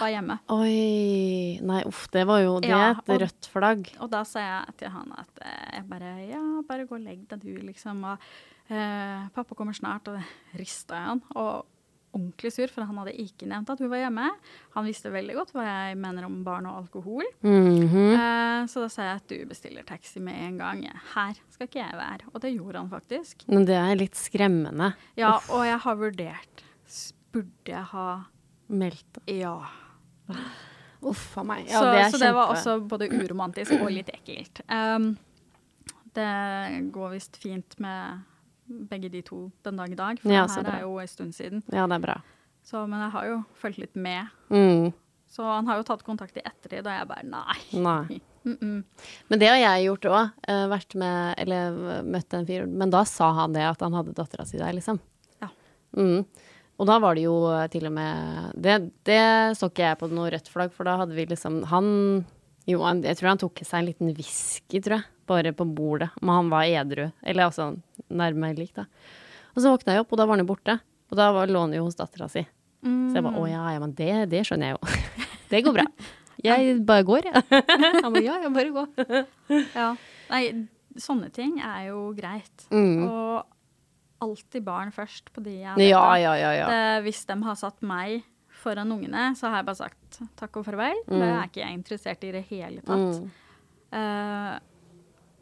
[0.00, 0.38] var hjemme.
[0.54, 1.58] Oi.
[1.66, 3.90] Nei, uff, det var jo Det Ja, et rødt flagg.
[4.00, 7.26] Og da sa jeg til han at eh, jeg bare Ja, bare gå og legg
[7.28, 8.04] deg, du, liksom.
[8.04, 8.18] Og
[8.70, 10.06] eh, pappa kommer snart.
[10.08, 11.22] Og det rista jeg han.
[11.34, 11.66] Og
[12.12, 14.28] ordentlig sur, for han hadde ikke nevnt at hun var hjemme.
[14.76, 17.24] Han visste veldig godt hva jeg mener om barn og alkohol.
[17.40, 18.12] Mm -hmm.
[18.16, 20.84] uh, så da sa jeg at du bestiller taxi med en gang.
[21.14, 22.28] Her skal ikke jeg være.
[22.32, 23.44] Og det gjorde han faktisk.
[23.48, 24.92] Men det er litt skremmende.
[25.16, 26.64] Ja, og jeg har vurdert.
[27.32, 28.24] Burde jeg ha
[28.68, 29.18] Meldt.
[29.26, 29.66] Ja.
[31.00, 31.68] Uff a meg.
[31.68, 34.62] så, det er så det var også både uromantisk og litt ekkelt.
[34.70, 35.16] Um,
[36.14, 38.22] det går visst fint med
[38.90, 40.74] begge de to den dag i dag, for Ja, det her bra.
[40.78, 41.62] er jo en stund siden.
[41.72, 42.18] Ja, det er bra.
[42.64, 44.26] Så, men jeg har jo fulgt litt med.
[44.50, 44.92] Mm.
[45.32, 47.58] Så han har jo tatt kontakt i ettertid, og jeg bare nei.
[47.72, 48.20] Nei.
[48.44, 48.84] Mm -mm.
[49.28, 50.30] Men det har jeg gjort òg.
[50.68, 52.66] vært med Eller møtt en fyr.
[52.66, 54.98] Men da sa han det at han hadde dattera si der, liksom.
[55.40, 55.48] Ja.
[55.96, 56.26] Mm.
[56.78, 60.10] Og da var det jo eh, til og med Det, det så ikke jeg på
[60.10, 62.24] noe rødt flagg, for da hadde vi liksom Han
[62.68, 66.12] Jo, han, jeg tror han tok seg en liten whisky, tror jeg, bare på bordet.
[66.20, 67.08] Men han var edru.
[67.22, 67.72] Eller altså
[68.12, 68.86] nærme lik, da.
[69.52, 70.78] Og så våkna jeg opp, og da var han jo borte.
[71.12, 72.44] Og da var, lå han jo hos dattera si.
[72.82, 75.00] Så jeg bare å ja, ja, men det, det skjønner jeg jo.
[75.52, 75.86] det går bra.
[76.42, 77.62] Jeg bare går, jeg.
[78.02, 79.20] Han bare ja, jeg bare går.
[79.78, 79.90] Ja.
[80.32, 80.42] Nei,
[81.00, 82.66] sånne ting er jo greit.
[82.72, 83.04] Mm.
[83.06, 86.52] Og alltid barn først på de jeg Ja, ja, ja.
[86.56, 86.66] ja.
[86.70, 88.22] Det, hvis de har satt meg
[88.62, 91.00] foran ungene, så har jeg bare sagt takk og farvel.
[91.10, 93.18] Det er ikke jeg interessert i det hele tatt.
[93.20, 93.30] Mm.
[93.92, 94.58] Uh,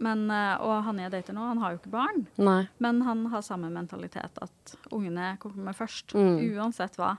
[0.00, 2.22] men, eh, og han jeg dater nå, han har jo ikke barn.
[2.40, 2.62] Nei.
[2.80, 6.38] Men han har samme mentalitet at ungene kommer først, Mm.
[6.56, 7.18] uansett hva.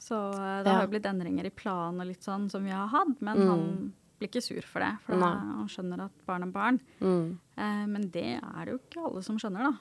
[0.00, 0.78] Så uh, det Ja.
[0.78, 3.48] har jo blitt endringer i planen og litt sånn som vi har hatt, men Mm.
[3.48, 6.80] han blir ikke sur for det, for da, han skjønner at barn er barn.
[7.02, 7.38] Mm.
[7.58, 9.72] Eh, men det er det jo ikke alle som skjønner, da.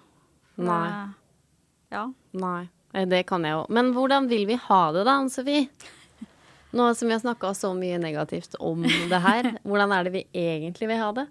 [0.57, 0.89] For Nei.
[0.89, 1.15] det-
[1.91, 2.13] Ja.
[2.33, 2.69] Nei,
[3.03, 3.65] det kan jeg jo.
[3.75, 5.67] Men hvordan vil vi ha det da, Ann-Sofie?
[6.75, 10.23] Nå som vi har snakka så mye negativt om det her, hvordan er det vi
[10.31, 11.25] egentlig vil ha det?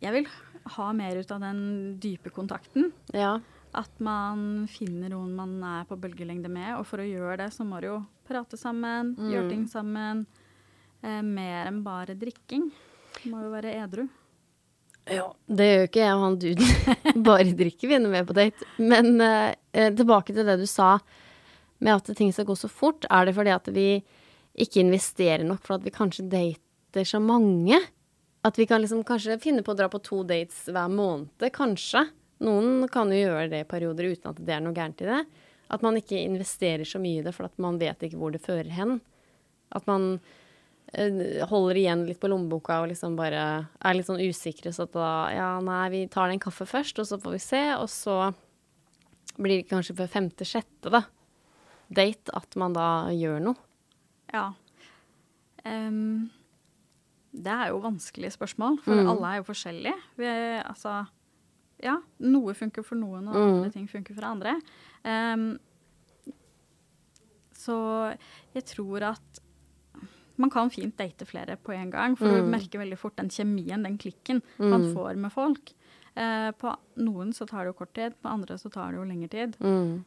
[0.00, 0.28] Jeg vil
[0.76, 1.62] ha mer ut av den
[2.00, 2.92] dype kontakten.
[3.14, 3.38] Ja.
[3.76, 6.72] At man finner noen man er på bølgelengde med.
[6.78, 10.24] Og for å gjøre det, så må du jo prate sammen, gjøre ting sammen.
[11.02, 12.70] Eh, mer enn bare drikking.
[13.20, 14.06] Du må jo være edru.
[15.10, 17.22] Ja, det gjør ikke jeg og han duden.
[17.26, 18.68] Bare drikker vi når vi er på date.
[18.78, 20.96] Men eh, tilbake til det du sa
[21.80, 23.06] med at ting skal gå så fort.
[23.10, 23.88] Er det fordi at vi
[24.60, 27.78] ikke investerer nok for at vi kanskje dater så mange?
[28.44, 32.06] At vi kan liksom kanskje finne på å dra på to dates hver måned, kanskje.
[32.44, 35.24] Noen kan jo gjøre det i perioder uten at det er noe gærent i det.
[35.70, 38.42] At man ikke investerer så mye i det, for at man vet ikke hvor det
[38.42, 38.96] fører hen.
[39.76, 40.14] At man
[40.92, 43.44] eh, holder igjen litt på lommeboka og liksom bare
[43.76, 47.06] er litt sånn usikre, så at da Ja, nei, vi tar en kaffe først, og
[47.06, 48.16] så får vi se, og så
[49.40, 51.02] blir det kanskje på femte-sjette, da,
[51.90, 53.56] date, at man da gjør noe.
[54.32, 54.52] Ja.
[55.64, 56.30] Um,
[57.32, 59.08] det er jo vanskelige spørsmål, for Mm.
[59.10, 59.96] alle er jo forskjellige.
[60.16, 60.26] Vi
[60.64, 61.06] altså
[61.82, 63.54] Ja, noe funker for noen, og Mm.
[63.56, 64.60] andre ting funker for andre.
[65.02, 65.58] Um,
[67.56, 68.16] så
[68.54, 69.40] jeg tror at
[70.40, 72.50] man kan fint date flere på en gang, for du Mm.
[72.50, 74.94] merker veldig fort den kjemien, den klikken, man Mm.
[74.94, 75.72] får med folk.
[76.16, 79.04] Eh, på noen så tar det jo kort tid, på andre så tar det jo
[79.04, 79.56] lengre tid.
[79.60, 80.04] Mm.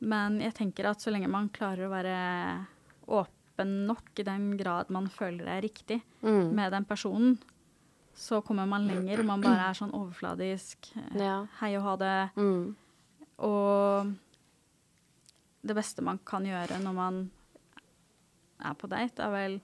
[0.00, 2.66] Men jeg tenker at så lenge man klarer å være
[3.08, 6.52] åpen nok i den grad man føler det er riktig Mm.
[6.54, 7.38] med den personen,
[8.14, 9.22] så kommer man lenger.
[9.24, 10.76] Man bare er sånn overfladisk.
[10.96, 11.46] eh, Ja.
[11.60, 12.30] Hei og ha det.
[12.36, 12.74] Mm.
[13.38, 14.14] Og
[15.64, 17.30] det beste man kan gjøre når man
[18.64, 19.60] er på date, er vel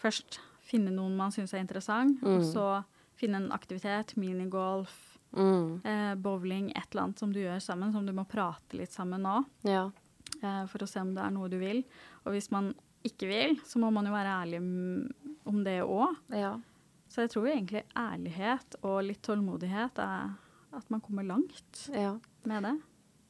[0.00, 2.52] først finne noen man syns er interessant, og Mm.
[2.52, 2.84] så
[3.16, 5.80] finne en aktivitet, minigolf, Mm.
[5.84, 9.22] eh, bowling, et eller annet som du gjør sammen, som du må prate litt sammen
[9.22, 9.44] nå.
[9.64, 9.90] Ja.
[10.42, 11.82] eh, for å se om det er noe du vil.
[12.26, 12.74] Og hvis man
[13.04, 14.58] ikke vil, så må man jo være ærlig
[15.46, 16.16] om det òg.
[16.30, 16.58] ja.
[17.10, 20.34] Så jeg tror egentlig ærlighet og litt tålmodighet er
[20.76, 22.18] at man kommer langt Ja.
[22.44, 22.80] med det.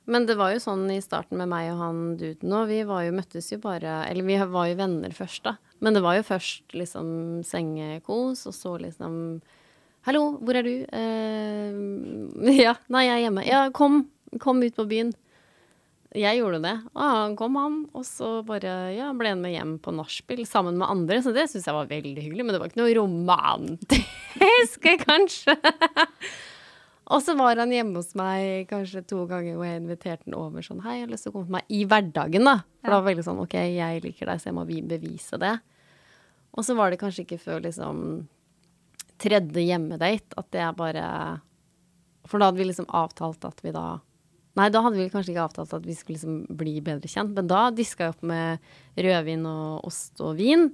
[0.09, 2.71] Men det var jo sånn i starten med meg og han duden òg.
[2.71, 5.59] Vi var jo, møttes jo bare Eller vi var jo venner først, da.
[5.85, 7.09] Men det var jo først liksom
[7.47, 9.39] sengekos, og så liksom
[10.09, 10.75] Hallo, hvor er du?
[10.89, 13.45] Eh, ja, nei, jeg er hjemme.
[13.45, 14.07] Ja, kom.
[14.41, 15.11] Kom ut på byen.
[16.17, 16.75] Jeg gjorde det.
[16.95, 17.79] Og han kom, han.
[17.93, 21.21] Og så bare ja, ble han med hjem på nachspiel sammen med andre.
[21.25, 22.47] Så det syns jeg var veldig hyggelig.
[22.47, 25.59] Men det var ikke noe romantisk, kanskje.
[27.09, 30.65] Og så var han hjemme hos meg kanskje to ganger hvor jeg inviterte han over
[30.65, 32.57] sånn Hei, jeg har lyst til å komme til meg i hverdagen, da.
[32.83, 35.55] For det var veldig sånn OK, jeg liker deg, så jeg må bevise det.
[36.53, 38.03] Og så var det kanskje ikke før liksom
[39.19, 41.07] tredje hjemmedate at det er bare
[42.29, 43.87] For da hadde vi liksom avtalt at vi da
[44.59, 47.47] Nei, da hadde vi kanskje ikke avtalt at vi skulle liksom bli bedre kjent, men
[47.47, 48.65] da diska jeg opp med
[48.99, 50.65] rødvin og ost og vin.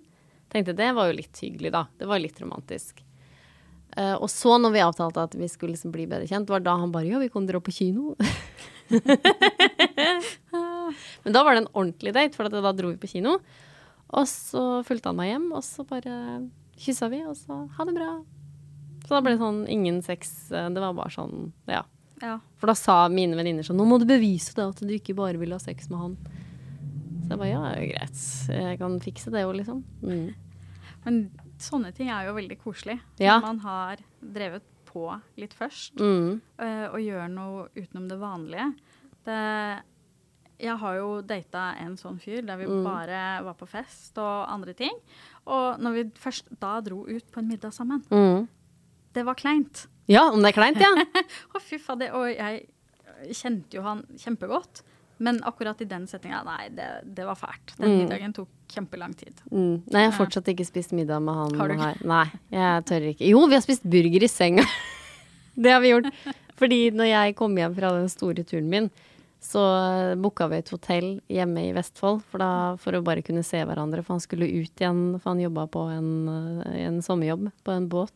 [0.49, 1.83] Tenkte det var jo litt hyggelig, da.
[2.01, 3.03] Det var litt romantisk.
[3.97, 6.75] Eh, og så, når vi avtalte at vi skulle liksom bli bedre kjent, var da
[6.81, 8.15] han bare Ja, vi kan dra på kino.
[11.25, 13.39] Men da var det en ordentlig date, for at da dro vi på kino.
[14.15, 16.15] Og så fulgte han meg hjem, og så bare
[16.79, 18.11] kyssa vi, og så ha det bra.
[19.05, 20.51] Så da ble det sånn ingen sex.
[20.53, 21.83] eh, Det var bare sånn, ja.
[22.23, 22.39] Ja.
[22.61, 25.37] For da sa mine venninner sånn Nå må du bevise det, at du ikke bare
[25.37, 26.15] vil ha sex med han.
[27.25, 28.21] Så jeg bare ja, greit.
[28.49, 29.83] Jeg kan fikse det jo, liksom.
[30.05, 30.31] Mm.
[31.05, 31.19] Men
[31.59, 33.01] sånne ting er jo veldig koselig.
[33.19, 33.39] Ja.
[33.39, 36.41] Når man har drevet på litt først, Mm.
[36.61, 38.75] uh, og gjør noe utenom det vanlige.
[39.25, 39.83] Det,
[40.61, 42.85] jeg har jo data en sånn fyr der vi Mm.
[42.85, 44.95] bare var på fest og andre ting.
[45.47, 48.49] Og når vi først da dro ut på en middag sammen, Mm.
[49.13, 49.87] det var kleint.
[50.07, 50.95] Ja, om det er kleint, ja.
[51.55, 52.13] Å, fy fader.
[52.15, 52.69] Og jeg
[53.33, 54.83] kjente jo han kjempegodt.
[55.19, 57.77] Men akkurat i den settinga, nei, det, det var fælt.
[57.79, 57.99] Den Mm.
[58.03, 59.35] middagen tok kjempelang tid.
[59.53, 59.83] Mm.
[59.87, 61.85] Nei, jeg har fortsatt ikke spist middag med han Har du ikke?
[61.93, 62.01] her.
[62.05, 63.29] Nei, jeg tør ikke.
[63.31, 64.65] Jo, vi har spist burger i senga.
[65.55, 66.11] det har vi gjort.
[66.59, 68.91] Fordi når jeg kom hjem fra den store turen min,
[69.45, 69.61] så
[70.17, 72.51] booka vi et hotell hjemme i Vestfold for, da,
[72.81, 74.03] for å bare kunne se hverandre.
[74.03, 76.11] For han skulle ut igjen, for han jobba på en,
[76.65, 78.13] eh, en sommerjobb på en båt.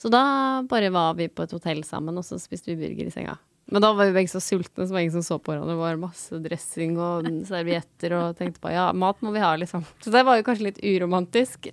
[0.00, 3.10] Så da bare var vi på et hotell sammen, og så spiste vi burger i
[3.12, 3.36] senga.
[3.70, 5.70] Men da var vi begge så sultne, så var ingen som så på hverandre.
[5.76, 9.84] Det var masse dressing og servietter og tenkte på ja, mat må vi ha, liksom.
[10.02, 11.70] Så det var jo kanskje litt uromantisk.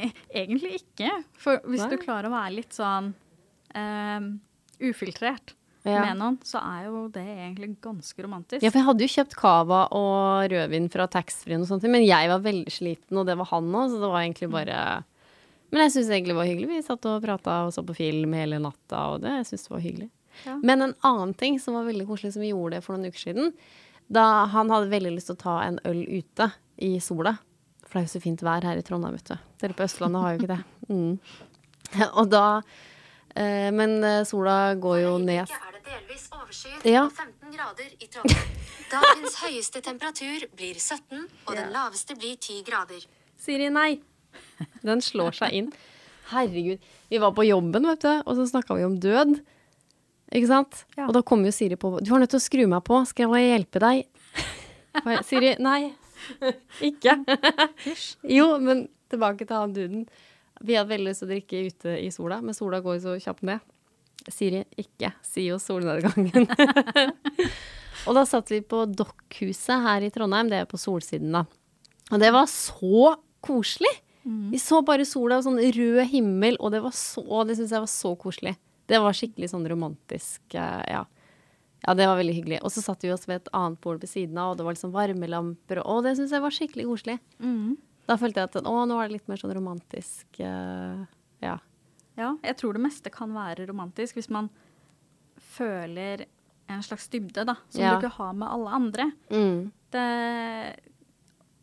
[0.00, 1.12] Eh, Egentlig ikke.
[1.38, 1.90] For hvis Nei.
[1.92, 3.12] du klarer å være litt sånn
[3.76, 4.28] eh,
[4.90, 6.02] ufiltrert, Ja.
[6.04, 8.60] med noen, så er jo det egentlig ganske romantisk.
[8.62, 12.28] Ja, for jeg hadde jo kjøpt cava og rødvin fra taxfree-en og sånt, men jeg
[12.28, 15.04] var veldig sliten, og det var han òg, så det var egentlig bare
[15.72, 16.68] Men jeg syns egentlig det var hyggelig.
[16.68, 19.70] Vi satt og prata og så på film hele natta, og det jeg synes det
[19.70, 20.08] var hyggelig.
[20.46, 20.56] Ja.
[20.62, 23.24] Men en annen ting som var veldig koselig, som vi gjorde det for noen uker
[23.26, 23.52] siden,
[24.10, 26.50] da han hadde veldig lyst til å ta en øl ute
[26.82, 27.36] i sola.
[27.86, 29.36] For det er jo så fint vær her i Trondheim, vet du.
[29.62, 30.62] Dere på Østlandet har jo ikke det.
[30.90, 31.12] Mm.
[32.22, 32.44] Og da
[33.34, 37.04] eh, Men eh, sola går jo ned er det delvis overskyet Ja.
[37.08, 38.58] og 15 grader i Trondheim.
[38.90, 43.02] Dagens høyeste temperatur blir 17, og den laveste blir 10 grader.
[43.40, 44.00] Siri, nei.
[44.86, 45.70] Den slår seg inn.
[46.30, 46.82] Herregud.
[47.10, 49.40] Vi var på jobben, vet du, og så snakka vi om død.
[50.30, 50.84] Ikke sant?
[50.96, 51.08] Ja.
[51.08, 51.96] Og da kommer jo Siri på.
[51.98, 53.00] Du har nødt til å skru meg på.
[53.10, 54.04] Skal jeg hjelpe deg?
[55.28, 55.92] Siri, nei.
[56.90, 57.16] Ikke.
[58.38, 60.04] Jo, men tilbake til han duden.
[60.60, 63.16] Vi hadde veldig lyst til å drikke ute i sola, men sola går jo så
[63.24, 63.64] kjapt ned.
[64.28, 66.44] Siri, ikke si oss solnedgangen.
[68.04, 71.46] og da satt vi på Dokkhuset her i Trondheim, det er på solsiden, da.
[72.12, 73.94] Og det var så koselig.
[74.52, 77.72] Vi så bare sola og sånn rød himmel, og det var så, og det syns
[77.72, 78.52] jeg var så koselig.
[78.90, 81.04] Det var skikkelig sånn romantisk, eh, ja.
[81.86, 82.58] Ja, det var veldig hyggelig.
[82.66, 84.74] Og så satt vi oss ved et annet bord ved siden av, og det var
[84.74, 87.14] liksom varmelamper, og det syns jeg var skikkelig koselig.
[88.10, 91.06] Da følte jeg at å, nå var det litt mer sånn romantisk, eh,
[91.40, 91.54] ja.
[92.18, 94.50] Ja, jeg tror det meste kan være romantisk hvis man
[95.40, 96.26] føler
[96.70, 97.94] en slags dybde, da, som Ja.
[97.96, 99.12] du ikke har med alle andre.
[99.30, 99.72] Mm.
[99.90, 100.80] Det,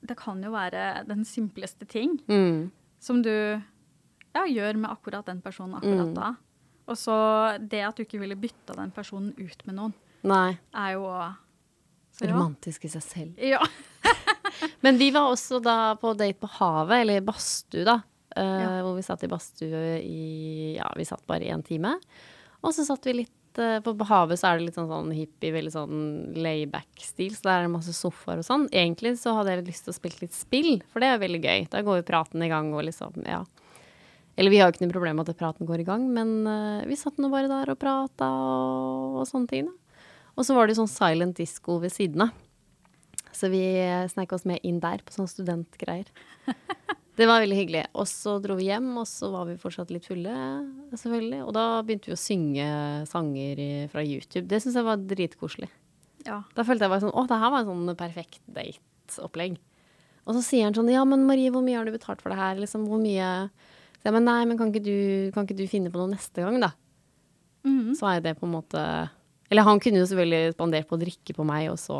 [0.08, 2.72] det kan jo være den simpleste ting Mm.
[3.00, 3.30] som du
[4.36, 6.16] ja, gjør med akkurat den personen akkurat Mm.
[6.16, 6.36] da.
[6.88, 7.16] Og så
[7.60, 9.94] det at du ikke ville bytta den personen ut med noen,
[10.28, 10.58] Nei.
[10.76, 11.06] er jo
[12.18, 12.26] så.
[12.26, 13.42] Romantisk i seg selv.
[13.44, 13.62] Ja.
[14.86, 18.00] Men vi var også da på date på havet, eller badstue, da.
[18.38, 18.70] Uh, Ja.
[18.86, 21.96] Hvor vi satt i badstue i Ja, vi satt bare én en time.
[22.62, 25.14] Og så satt vi litt uh, For på havet så er det litt sånn, sånn
[25.16, 26.02] hippie, veldig sånn
[26.38, 28.68] layback-stil, så der er det masse sofaer og sånn.
[28.72, 31.70] Egentlig så hadde jeg lyst til å spille litt spill, for det er veldig gøy.
[31.74, 33.44] Da går jo praten i gang og liksom, ja.
[34.38, 36.86] Eller vi har jo ikke noe problem med at praten går i gang, men uh,
[36.86, 40.04] vi satt nå bare der og prata og, og sånne ting, da.
[40.38, 42.36] Og så var det sånn silent disco ved siden av.
[43.34, 43.62] Så vi
[44.10, 46.10] sneik oss med inn der på sånne studentgreier.
[47.18, 47.84] Det var veldig hyggelig.
[47.98, 50.34] Og så dro vi hjem, og så var vi fortsatt litt fulle,
[50.94, 51.40] selvfølgelig.
[51.48, 52.68] Og da begynte vi å synge
[53.10, 54.46] sanger fra YouTube.
[54.52, 55.70] Det syns jeg var dritkoselig.
[56.28, 56.44] ja.
[56.54, 59.58] Da følte jeg bare sånn Å, det her var en sånn perfekt date-opplegg.
[60.28, 62.38] Og så sier han sånn Ja, men Marie, hvor mye har du betalt for det
[62.38, 62.62] her?
[62.62, 63.32] Liksom, hvor mye
[64.08, 66.62] Jeg, men nei, men kan ikke, du, kan ikke du finne på noe neste gang,
[66.64, 66.70] da?
[67.68, 67.92] Mm.
[68.00, 68.80] Så er det på en måte
[69.52, 71.98] Eller han kunne jo selvfølgelig spandert på å drikke på meg, og så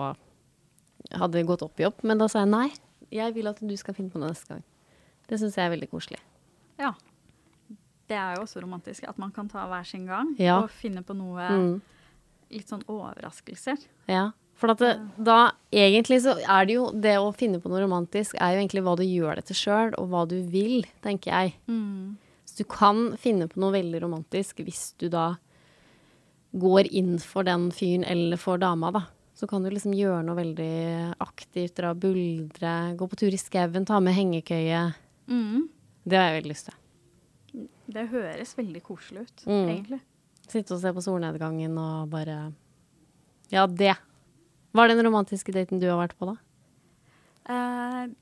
[1.12, 2.02] hadde det gått opp i opp.
[2.08, 2.70] Men da sa jeg nei,
[3.12, 4.64] jeg vil at du skal finne på noe neste gang.
[5.28, 6.20] Det syns jeg er veldig koselig.
[6.80, 6.94] ja.
[8.08, 10.62] Det er jo også romantisk at man kan ta hver sin gang Ja.
[10.64, 11.82] og finne på noe Mm.
[12.50, 13.76] litt sånn overraskelser.
[14.08, 14.32] Ja.
[14.58, 14.92] For at det,
[15.22, 18.82] da egentlig så er det jo Det å finne på noe romantisk er jo egentlig
[18.88, 21.54] hva du gjør det til sjøl, og hva du vil, tenker jeg.
[22.48, 25.36] Så du kan finne på noe veldig romantisk hvis du da
[26.58, 29.04] går inn for den fyren eller for dama, da.
[29.38, 33.38] Så kan du liksom gjøre noe veldig aktivt, dra og buldre, gå på tur i
[33.38, 34.80] skauen, ta med hengekøye.
[35.30, 35.68] Mm.
[36.08, 37.68] Det har jeg veldig lyst til.
[37.94, 39.70] Det høres veldig koselig ut, Mm.
[39.70, 40.00] egentlig.
[40.48, 42.54] Sitte og se på solnedgangen og bare
[43.52, 43.96] Ja, det.
[44.78, 46.38] Hva er den romantiske daten du har vært på, da?
[47.50, 48.14] Uh,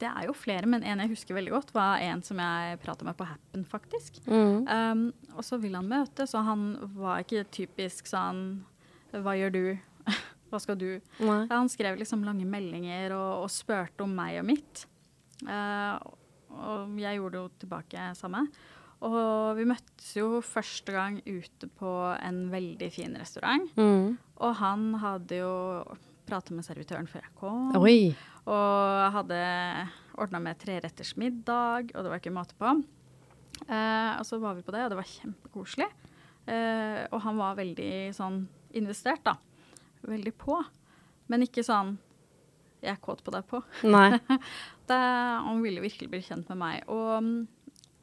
[0.00, 3.06] det er jo flere, men en jeg husker veldig godt, var en som jeg prata
[3.06, 4.18] med på Happen, faktisk.
[4.26, 4.64] Mm.
[4.66, 5.04] Um,
[5.36, 8.64] og så ville han møte, så han var ikke typisk sånn
[9.12, 9.64] Hva gjør du?
[10.50, 10.88] Hva skal du?
[11.22, 11.42] Nei.
[11.52, 14.86] Han skrev liksom lange meldinger og, og spurte om meg og mitt.
[15.46, 16.00] Uh,
[16.56, 18.46] og jeg gjorde jo tilbake samme.
[19.04, 23.68] Og vi møttes jo første gang ute på en veldig fin restaurant.
[23.76, 24.16] Mm.
[24.40, 25.52] Og han hadde jo
[26.26, 27.76] prata med servitøren før jeg kom.
[27.78, 28.14] Oi.
[28.48, 29.40] Og hadde
[30.16, 32.72] ordna med treretters middag, og det var ikke måte på.
[33.66, 35.90] Eh, og så var vi på det, og det var kjempekoselig.
[36.46, 38.44] Eh, og han var veldig sånn
[38.78, 39.36] investert, da.
[40.06, 40.58] Veldig på.
[41.30, 41.96] Men ikke sånn
[42.84, 43.62] jeg er kåt på deg på.
[43.88, 44.10] Nei.
[44.86, 46.84] Det, han ville virkelig bli kjent med meg.
[46.92, 47.38] Og mm,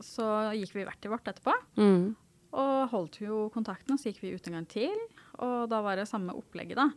[0.05, 0.27] så
[0.57, 1.53] gikk vi hvert til vårt etterpå.
[1.79, 2.11] Mm.
[2.53, 4.99] Og holdt jo kontakten, og så gikk vi ut en gang til.
[5.41, 6.89] Og da var det samme opplegget, da.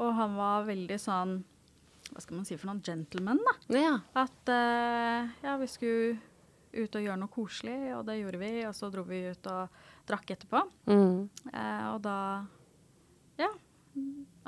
[0.00, 1.40] Og han var veldig sånn
[2.10, 3.52] Hva skal man si for noen Gentleman, da.
[3.76, 3.92] Ja.
[4.18, 6.18] At uh, ja, vi skulle
[6.70, 8.50] ut og gjøre noe koselig, og det gjorde vi.
[8.66, 10.64] Og så dro vi ut og drakk etterpå.
[10.90, 11.28] Mm.
[11.52, 12.16] Uh, og da
[13.40, 13.50] Ja.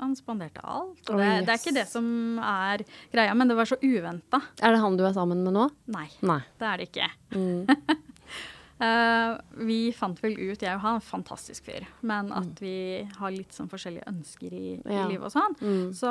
[0.01, 1.01] Han spanderte alt.
[1.09, 2.05] Og oh, det, det er ikke det som
[2.41, 2.81] er
[3.13, 4.39] greia, men det var så uventa.
[4.61, 5.67] Er det han du er sammen med nå?
[5.93, 6.39] Nei, Nei.
[6.59, 7.09] det er det ikke.
[7.35, 7.59] Mm.
[8.81, 9.37] Uh,
[9.69, 12.75] vi fant vel ut, jeg og han, en fantastisk fyr, men at vi
[13.19, 15.05] har litt sånn forskjellige ønsker i, Ja.
[15.05, 15.55] i livet og sånn.
[15.61, 15.85] Mm.
[15.95, 16.09] Så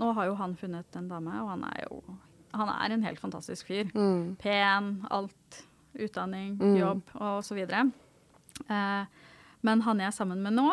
[0.00, 2.00] nå har jo han funnet en dame, og han er jo
[2.54, 3.88] han er en helt fantastisk fyr.
[3.98, 4.36] Mm.
[4.38, 5.62] Pen, alt.
[5.94, 6.76] Utdanning, Mm.
[6.80, 7.84] jobb og så videre.
[8.70, 9.04] Uh,
[9.62, 10.72] men han jeg er sammen med nå,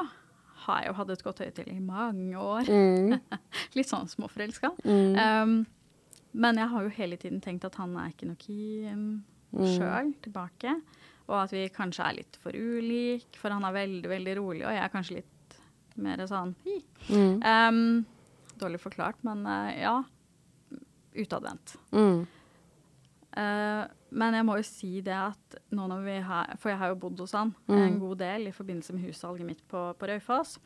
[0.65, 2.67] har jeg jo hatt et godt øye til i mange år.
[2.69, 3.15] Mm.
[3.77, 4.71] Litt sånn småforelska.
[4.85, 5.15] Mm.
[5.17, 5.55] Um,
[6.33, 9.05] men jeg har jo hele tiden tenkt at han er ikke noe keen
[9.51, 9.65] Mm.
[9.67, 10.71] sjøl tilbake.
[11.27, 14.71] Og at vi kanskje er litt for ulike, for han er veldig, veldig rolig, og
[14.71, 15.57] jeg er kanskje litt
[15.99, 16.53] mer sånn.
[17.09, 17.41] Mm.
[17.43, 18.05] Um,
[18.61, 19.97] dårlig forklart, men uh, ja.
[21.19, 21.73] Utadvendt.
[21.91, 22.21] Mm.
[23.37, 26.89] Eh, men jeg må jo si det at nå når vi har For jeg har
[26.91, 27.77] jo bodd hos han Mm.
[27.87, 30.57] en god del i forbindelse med hussalget mitt på, på Raufoss.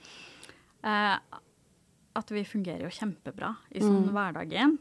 [0.84, 1.18] Uh,
[2.16, 4.14] at vi fungerer jo kjempebra i sånn Mm.
[4.14, 4.78] hverdagen.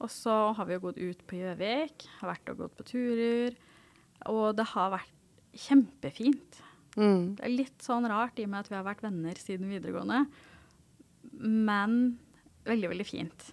[0.00, 3.54] Og så har vi jo gått ut på Gjøvik, har vært og gått på turer.
[4.26, 5.10] Og det har vært
[5.54, 6.60] kjempefint.
[6.96, 7.36] Mm.
[7.36, 10.26] Det er litt sånn rart i og med at vi har vært venner siden videregående.
[11.38, 12.18] Men
[12.66, 13.52] veldig, veldig fint,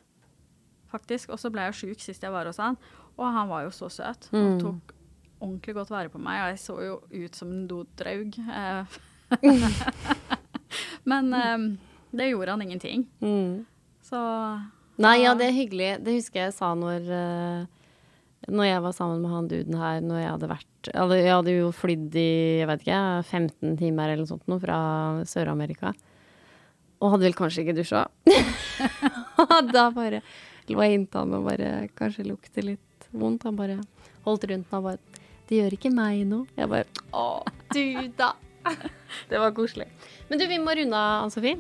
[0.92, 1.30] faktisk.
[1.34, 2.78] Og så ble jeg jo sjuk sist jeg var hos han,
[3.18, 4.30] og han var jo så søt.
[4.34, 4.59] Og Mm.
[4.61, 4.93] tok
[5.41, 8.38] ordentlig godt vare på meg, og jeg så jo ut som en dodraug.
[8.39, 8.86] eh.
[11.03, 11.78] Men um,
[12.11, 13.05] det gjorde han ingenting.
[13.22, 13.66] Mm.
[14.05, 14.20] Så
[14.97, 15.89] Nei, ja, det er hyggelig.
[16.05, 17.66] Det husker jeg sa når eh,
[18.47, 21.72] Når jeg var sammen med han duden her, når jeg hadde vært Jeg hadde jo
[21.76, 22.28] flydd i
[22.61, 24.78] jeg vet ikke, 15 timer eller noe sånt nå fra
[25.28, 25.91] Sør-Amerika.
[27.03, 28.05] Og hadde vel kanskje ikke dusja.
[29.76, 30.22] Da bare
[30.72, 33.45] lå jeg inntil han og bare kanskje lukte litt vondt.
[33.47, 33.80] Han bare
[34.26, 36.47] holdt rundt meg og bare 'Det gjør ikke meg noe'.
[36.57, 37.84] Jeg bare 'Å, du,
[38.18, 38.34] da'.
[39.30, 39.88] Det var koselig.
[40.30, 41.57] Men du, vi må runde av, Ann Sofie.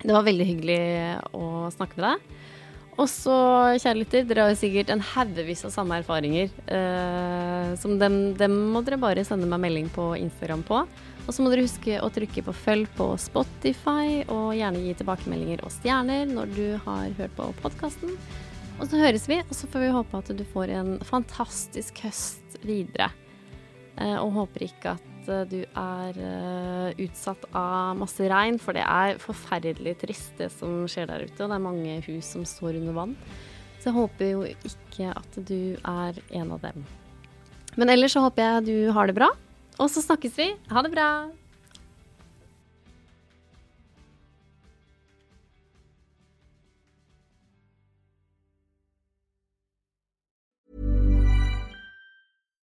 [0.00, 0.82] Det var veldig hyggelig
[1.34, 2.36] å snakke med deg.
[3.00, 3.34] Og så,
[3.80, 6.50] kjære lytter, dere har jo sikkert en haugevis av samme erfaringer.
[6.68, 10.82] Eh, som dem, dem må dere bare sende meg melding på Instagram på.
[11.26, 15.64] Og så må dere huske å trykke på følg på Spotify, og gjerne gi tilbakemeldinger
[15.64, 18.16] og stjerner når du har hørt på podkasten.
[18.80, 22.56] Og så høres vi, og så får vi håpe at du får en fantastisk høst
[22.64, 23.10] videre.
[24.00, 28.86] Eh, og håper ikke at eh, du er eh, utsatt av masse regn, for det
[28.86, 31.36] er forferdelig trist det som skjer der ute.
[31.42, 33.14] Og det er mange hus som står under vann.
[33.80, 36.88] Så jeg håper jo ikke at du er en av dem.
[37.76, 39.28] Men ellers så håper jeg du har det bra.
[39.80, 40.50] Og så snakkes vi.
[40.72, 41.10] Ha det bra.